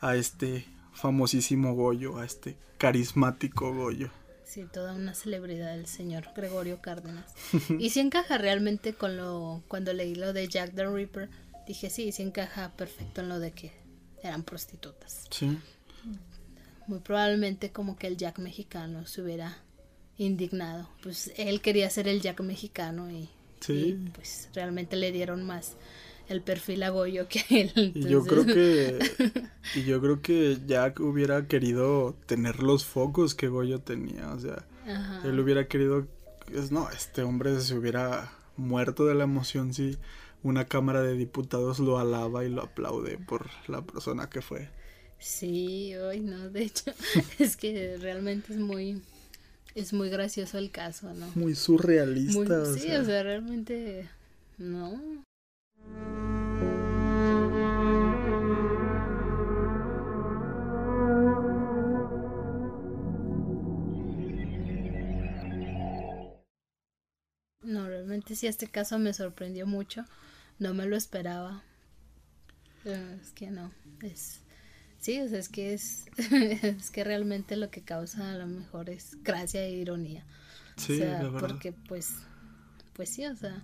a 0.00 0.16
este 0.16 0.66
famosísimo 0.94 1.74
Goyo, 1.74 2.18
a 2.18 2.24
este 2.24 2.56
carismático 2.78 3.74
Goyo. 3.74 4.10
Sí, 4.44 4.66
toda 4.70 4.94
una 4.94 5.14
celebridad 5.14 5.74
el 5.74 5.86
señor 5.86 6.24
Gregorio 6.36 6.80
Cárdenas. 6.80 7.32
y 7.78 7.90
si 7.90 8.00
encaja 8.00 8.38
realmente 8.38 8.94
con 8.94 9.16
lo 9.16 9.62
cuando 9.68 9.92
leí 9.92 10.14
lo 10.14 10.32
de 10.32 10.48
Jack 10.48 10.74
the 10.74 10.86
Ripper, 10.86 11.30
dije, 11.66 11.90
sí, 11.90 12.12
sí 12.12 12.22
encaja 12.22 12.72
perfecto 12.76 13.20
en 13.20 13.28
lo 13.28 13.38
de 13.38 13.52
que 13.52 13.72
eran 14.22 14.42
prostitutas. 14.42 15.26
Sí. 15.30 15.58
Muy 16.86 16.98
probablemente 17.00 17.70
como 17.70 17.96
que 17.96 18.06
el 18.06 18.16
Jack 18.16 18.38
mexicano 18.38 19.06
se 19.06 19.22
hubiera 19.22 19.58
indignado. 20.18 20.88
Pues 21.02 21.32
él 21.36 21.60
quería 21.60 21.88
ser 21.90 22.08
el 22.08 22.20
Jack 22.20 22.40
mexicano 22.40 23.10
y, 23.10 23.28
pues 24.14 24.48
realmente 24.54 24.96
le 24.96 25.12
dieron 25.12 25.44
más 25.44 25.76
el 26.28 26.42
perfil 26.42 26.82
a 26.82 26.90
Goyo 26.90 27.28
que 27.28 27.44
él. 27.50 27.92
Y 27.94 28.08
yo 28.08 28.24
creo 28.24 28.44
que 28.44 28.98
y 29.74 29.84
yo 29.84 30.00
creo 30.00 30.20
que 30.22 30.58
Jack 30.66 31.00
hubiera 31.00 31.46
querido 31.46 32.16
tener 32.26 32.62
los 32.62 32.84
focos 32.84 33.34
que 33.34 33.48
Goyo 33.48 33.80
tenía, 33.80 34.32
o 34.32 34.40
sea, 34.40 34.64
él 35.24 35.38
hubiera 35.38 35.68
querido 35.68 36.06
no, 36.70 36.90
este 36.90 37.22
hombre 37.22 37.60
se 37.60 37.74
hubiera 37.74 38.32
muerto 38.56 39.06
de 39.06 39.14
la 39.14 39.24
emoción 39.24 39.72
si 39.72 39.96
una 40.42 40.66
Cámara 40.66 41.02
de 41.02 41.14
Diputados 41.14 41.78
lo 41.78 41.98
alaba 41.98 42.44
y 42.44 42.48
lo 42.48 42.62
aplaude 42.62 43.18
por 43.18 43.48
la 43.68 43.82
persona 43.82 44.28
que 44.28 44.42
fue. 44.42 44.68
Sí, 45.18 45.94
hoy 45.94 46.20
no, 46.20 46.50
de 46.50 46.64
hecho, 46.64 46.92
es 47.38 47.56
que 47.56 47.96
realmente 48.00 48.52
es 48.52 48.58
muy 48.58 49.00
es 49.74 49.92
muy 49.92 50.10
gracioso 50.10 50.58
el 50.58 50.70
caso, 50.70 51.14
¿no? 51.14 51.26
Muy 51.34 51.54
surrealista. 51.54 52.66
sí, 52.74 52.90
o 52.92 53.04
sea, 53.04 53.22
realmente 53.22 54.08
no. 54.58 55.00
No, 67.62 67.86
realmente 67.86 68.34
sí, 68.34 68.46
este 68.46 68.66
caso 68.66 68.98
me 68.98 69.14
sorprendió 69.14 69.66
mucho. 69.66 70.04
No 70.62 70.74
me 70.74 70.86
lo 70.86 70.96
esperaba. 70.96 71.64
Es 72.84 73.32
que 73.32 73.50
no, 73.50 73.72
es... 74.00 74.42
Sí, 75.00 75.20
o 75.20 75.28
sea, 75.28 75.40
es 75.40 75.48
que 75.48 75.74
es, 75.74 76.04
es 76.62 76.92
que 76.92 77.02
realmente 77.02 77.56
lo 77.56 77.68
que 77.72 77.82
causa 77.82 78.30
a 78.30 78.36
lo 78.36 78.46
mejor 78.46 78.88
es 78.88 79.20
gracia 79.24 79.60
e 79.64 79.72
ironía. 79.72 80.24
Sí, 80.76 80.92
o 80.92 80.96
sea, 80.98 81.22
la 81.24 81.30
verdad. 81.30 81.48
porque 81.48 81.72
pues, 81.72 82.12
pues 82.92 83.08
sí, 83.08 83.26
o 83.26 83.34
sea, 83.34 83.60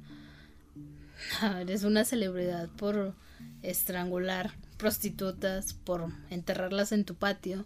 eres 1.61 1.84
una 1.84 2.05
celebridad 2.05 2.68
por 2.70 3.14
estrangular 3.62 4.55
prostitutas, 4.76 5.74
por 5.74 6.09
enterrarlas 6.30 6.90
en 6.90 7.05
tu 7.05 7.14
patio. 7.14 7.64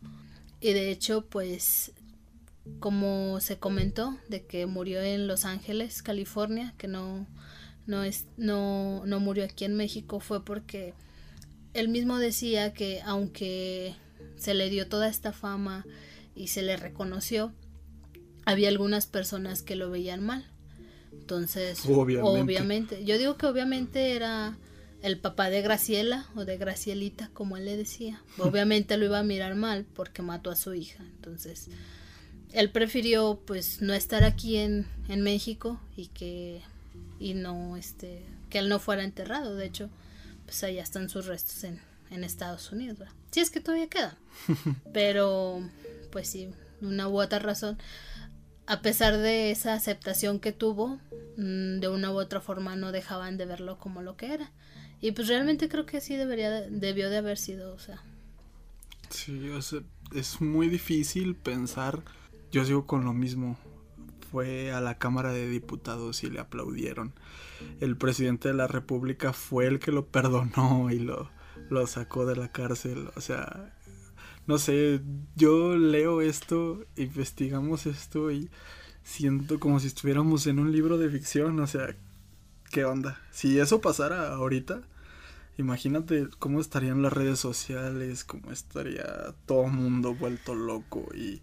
Y 0.60 0.74
de 0.74 0.90
hecho, 0.90 1.24
pues, 1.24 1.92
como 2.80 3.40
se 3.40 3.58
comentó, 3.58 4.18
de 4.28 4.44
que 4.44 4.66
murió 4.66 5.00
en 5.00 5.26
Los 5.26 5.46
Ángeles, 5.46 6.02
California, 6.02 6.74
que 6.76 6.86
no, 6.86 7.26
no, 7.86 8.04
es, 8.04 8.26
no, 8.36 9.04
no 9.06 9.20
murió 9.20 9.44
aquí 9.44 9.64
en 9.64 9.76
México, 9.76 10.20
fue 10.20 10.44
porque 10.44 10.94
él 11.74 11.88
mismo 11.88 12.18
decía 12.18 12.72
que 12.72 13.00
aunque 13.02 13.94
se 14.36 14.54
le 14.54 14.70
dio 14.70 14.88
toda 14.88 15.08
esta 15.08 15.32
fama 15.32 15.86
y 16.34 16.48
se 16.48 16.62
le 16.62 16.76
reconoció, 16.76 17.52
había 18.44 18.68
algunas 18.68 19.06
personas 19.06 19.62
que 19.62 19.76
lo 19.76 19.90
veían 19.90 20.22
mal. 20.22 20.44
Entonces, 21.12 21.80
Obviamente. 21.86 22.42
obviamente, 22.42 23.04
yo 23.04 23.18
digo 23.18 23.36
que 23.36 23.46
obviamente 23.46 24.12
era 24.12 24.56
el 25.02 25.18
papá 25.18 25.50
de 25.50 25.62
Graciela 25.62 26.26
o 26.34 26.44
de 26.44 26.56
Gracielita, 26.58 27.30
como 27.32 27.56
él 27.56 27.64
le 27.64 27.76
decía. 27.76 28.22
Obviamente 28.38 28.96
lo 28.96 29.06
iba 29.06 29.18
a 29.18 29.24
mirar 29.24 29.54
mal 29.54 29.86
porque 29.94 30.22
mató 30.22 30.50
a 30.50 30.56
su 30.56 30.74
hija. 30.74 31.04
Entonces, 31.16 31.68
él 32.52 32.70
prefirió 32.70 33.40
pues 33.46 33.82
no 33.82 33.94
estar 33.94 34.24
aquí 34.24 34.56
en, 34.56 34.86
en 35.08 35.22
México 35.22 35.80
y 35.96 36.06
que 36.08 36.62
y 37.18 37.34
no 37.34 37.76
este 37.76 38.24
que 38.50 38.58
él 38.58 38.68
no 38.68 38.78
fuera 38.78 39.04
enterrado. 39.04 39.54
De 39.56 39.66
hecho, 39.66 39.90
pues 40.44 40.62
allá 40.64 40.82
están 40.82 41.08
sus 41.08 41.26
restos 41.26 41.64
en, 41.64 41.80
en 42.10 42.24
Estados 42.24 42.70
Unidos. 42.72 42.98
¿verdad? 42.98 43.14
Sí, 43.30 43.40
es 43.40 43.50
que 43.50 43.60
todavía 43.60 43.88
quedan. 43.88 44.14
Pero, 44.92 45.62
pues 46.10 46.28
sí, 46.28 46.50
una 46.80 47.08
u 47.08 47.20
otra 47.20 47.38
razón, 47.38 47.78
a 48.66 48.82
pesar 48.82 49.16
de 49.18 49.50
esa 49.50 49.74
aceptación 49.74 50.38
que 50.40 50.52
tuvo, 50.52 50.98
mm, 51.36 51.80
de 51.80 51.88
una 51.88 52.10
u 52.12 52.18
otra 52.18 52.40
forma 52.40 52.76
no 52.76 52.92
dejaban 52.92 53.36
de 53.38 53.46
verlo 53.46 53.78
como 53.78 54.02
lo 54.02 54.16
que 54.16 54.32
era. 54.34 54.50
Y 55.00 55.12
pues 55.12 55.28
realmente 55.28 55.68
creo 55.68 55.84
que 55.86 56.00
sí 56.00 56.16
debería, 56.16 56.50
de- 56.50 56.70
debió 56.70 57.10
de 57.10 57.16
haber 57.18 57.38
sido, 57.38 57.74
o 57.74 57.78
sea, 57.78 58.02
Sí, 59.10 59.48
o 59.50 59.60
sea, 59.60 59.80
es 60.14 60.40
muy 60.40 60.68
difícil 60.68 61.34
pensar. 61.34 62.02
Yo 62.50 62.64
sigo 62.64 62.86
con 62.86 63.04
lo 63.04 63.12
mismo. 63.12 63.58
Fue 64.32 64.72
a 64.72 64.80
la 64.80 64.98
Cámara 64.98 65.30
de 65.32 65.46
Diputados 65.48 66.24
y 66.24 66.30
le 66.30 66.40
aplaudieron. 66.40 67.12
El 67.80 67.96
presidente 67.96 68.48
de 68.48 68.54
la 68.54 68.66
República 68.66 69.32
fue 69.32 69.66
el 69.66 69.78
que 69.78 69.92
lo 69.92 70.06
perdonó 70.06 70.90
y 70.90 70.98
lo, 70.98 71.30
lo 71.68 71.86
sacó 71.86 72.26
de 72.26 72.36
la 72.36 72.50
cárcel. 72.50 73.10
O 73.14 73.20
sea, 73.20 73.74
no 74.46 74.56
sé, 74.56 75.02
yo 75.36 75.76
leo 75.76 76.22
esto, 76.22 76.84
investigamos 76.96 77.86
esto 77.86 78.30
y 78.30 78.50
siento 79.04 79.60
como 79.60 79.78
si 79.78 79.88
estuviéramos 79.88 80.46
en 80.46 80.58
un 80.58 80.72
libro 80.72 80.96
de 80.96 81.10
ficción. 81.10 81.60
O 81.60 81.66
sea, 81.66 81.94
¿qué 82.70 82.86
onda? 82.86 83.20
Si 83.30 83.60
eso 83.60 83.82
pasara 83.82 84.32
ahorita, 84.32 84.82
Imagínate 85.58 86.28
cómo 86.38 86.60
estarían 86.60 87.02
las 87.02 87.12
redes 87.12 87.38
sociales, 87.38 88.24
cómo 88.24 88.50
estaría 88.50 89.04
todo 89.44 89.66
el 89.66 89.72
mundo 89.72 90.14
vuelto 90.14 90.54
loco 90.54 91.06
y, 91.14 91.42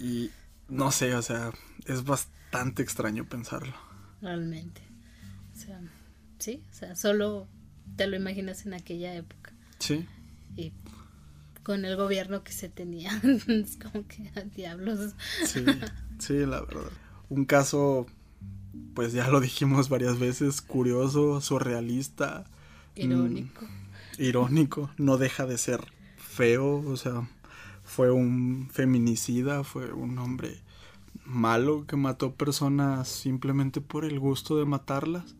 y 0.00 0.32
no 0.68 0.90
sé, 0.90 1.14
o 1.14 1.22
sea, 1.22 1.52
es 1.86 2.04
bastante 2.04 2.82
extraño 2.82 3.26
pensarlo. 3.28 3.74
realmente. 4.20 4.82
O 5.54 5.56
sea, 5.56 5.80
sí, 6.38 6.62
o 6.70 6.74
sea, 6.74 6.96
solo 6.96 7.48
te 7.96 8.06
lo 8.06 8.16
imaginas 8.16 8.66
en 8.66 8.74
aquella 8.74 9.14
época. 9.14 9.52
Sí, 9.78 10.06
Y 10.56 10.72
con 11.62 11.84
el 11.84 11.96
gobierno 11.96 12.42
que 12.44 12.52
se 12.52 12.68
tenía. 12.68 13.10
es 13.48 13.76
como 13.76 14.06
que 14.06 14.30
a 14.36 14.42
diablos. 14.42 15.14
sí, 15.46 15.64
sí, 16.18 16.46
la 16.46 16.60
verdad. 16.62 16.90
Un 17.28 17.44
caso, 17.44 18.06
pues 18.94 19.12
ya 19.12 19.28
lo 19.28 19.40
dijimos 19.40 19.88
varias 19.88 20.18
veces, 20.18 20.60
curioso, 20.62 21.40
surrealista, 21.40 22.44
Irónico. 22.96 23.66
irónico, 24.18 24.90
no 24.98 25.16
deja 25.18 25.46
de 25.46 25.58
ser 25.58 25.80
feo, 26.16 26.76
o 26.88 26.96
sea, 26.96 27.28
fue 27.94 28.10
un 28.10 28.68
feminicida, 28.72 29.64
fue 29.64 29.92
un 29.92 30.18
hombre 30.18 30.60
malo 31.24 31.86
que 31.86 31.96
mató 31.96 32.34
personas 32.34 33.08
simplemente 33.08 33.80
por 33.80 34.04
el 34.04 34.18
gusto 34.20 34.56
de 34.58 34.64
matarlas 34.66 35.36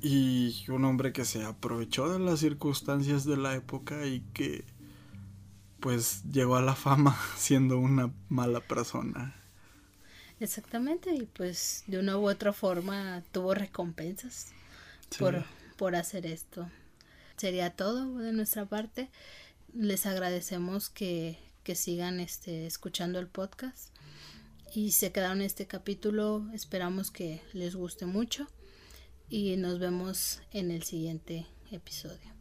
y 0.00 0.64
un 0.68 0.84
hombre 0.84 1.12
que 1.12 1.24
se 1.24 1.44
aprovechó 1.44 2.08
de 2.12 2.18
las 2.20 2.40
circunstancias 2.40 3.24
de 3.24 3.36
la 3.36 3.54
época 3.54 4.06
y 4.06 4.20
que 4.32 4.64
pues 5.80 6.22
llegó 6.30 6.56
a 6.56 6.62
la 6.62 6.74
fama 6.74 7.16
siendo 7.36 7.78
una 7.78 8.12
mala 8.28 8.60
persona. 8.60 9.34
Exactamente, 10.40 11.14
y 11.14 11.26
pues 11.26 11.84
de 11.86 11.98
una 11.98 12.16
u 12.18 12.28
otra 12.28 12.52
forma 12.52 13.22
tuvo 13.32 13.54
recompensas 13.54 14.54
Sí. 15.10 15.18
por, 15.18 15.44
por 15.76 15.96
hacer 15.96 16.26
esto. 16.26 16.70
Sería 17.36 17.70
todo 17.70 18.18
de 18.18 18.32
nuestra 18.32 18.66
parte. 18.66 19.10
Les 19.74 20.06
agradecemos 20.06 20.90
que, 20.90 21.38
que 21.68 21.74
sigan 21.74 22.18
este, 22.18 22.64
escuchando 22.64 23.18
el 23.18 23.26
podcast 23.28 23.94
y 24.74 24.92
se 24.92 25.12
quedaron 25.12 25.42
en 25.42 25.46
este 25.48 25.66
capítulo. 25.66 26.48
Esperamos 26.54 27.10
que 27.10 27.42
les 27.52 27.76
guste 27.76 28.06
mucho 28.06 28.46
y 29.28 29.54
nos 29.58 29.78
vemos 29.78 30.40
en 30.50 30.70
el 30.70 30.82
siguiente 30.82 31.46
episodio. 31.70 32.37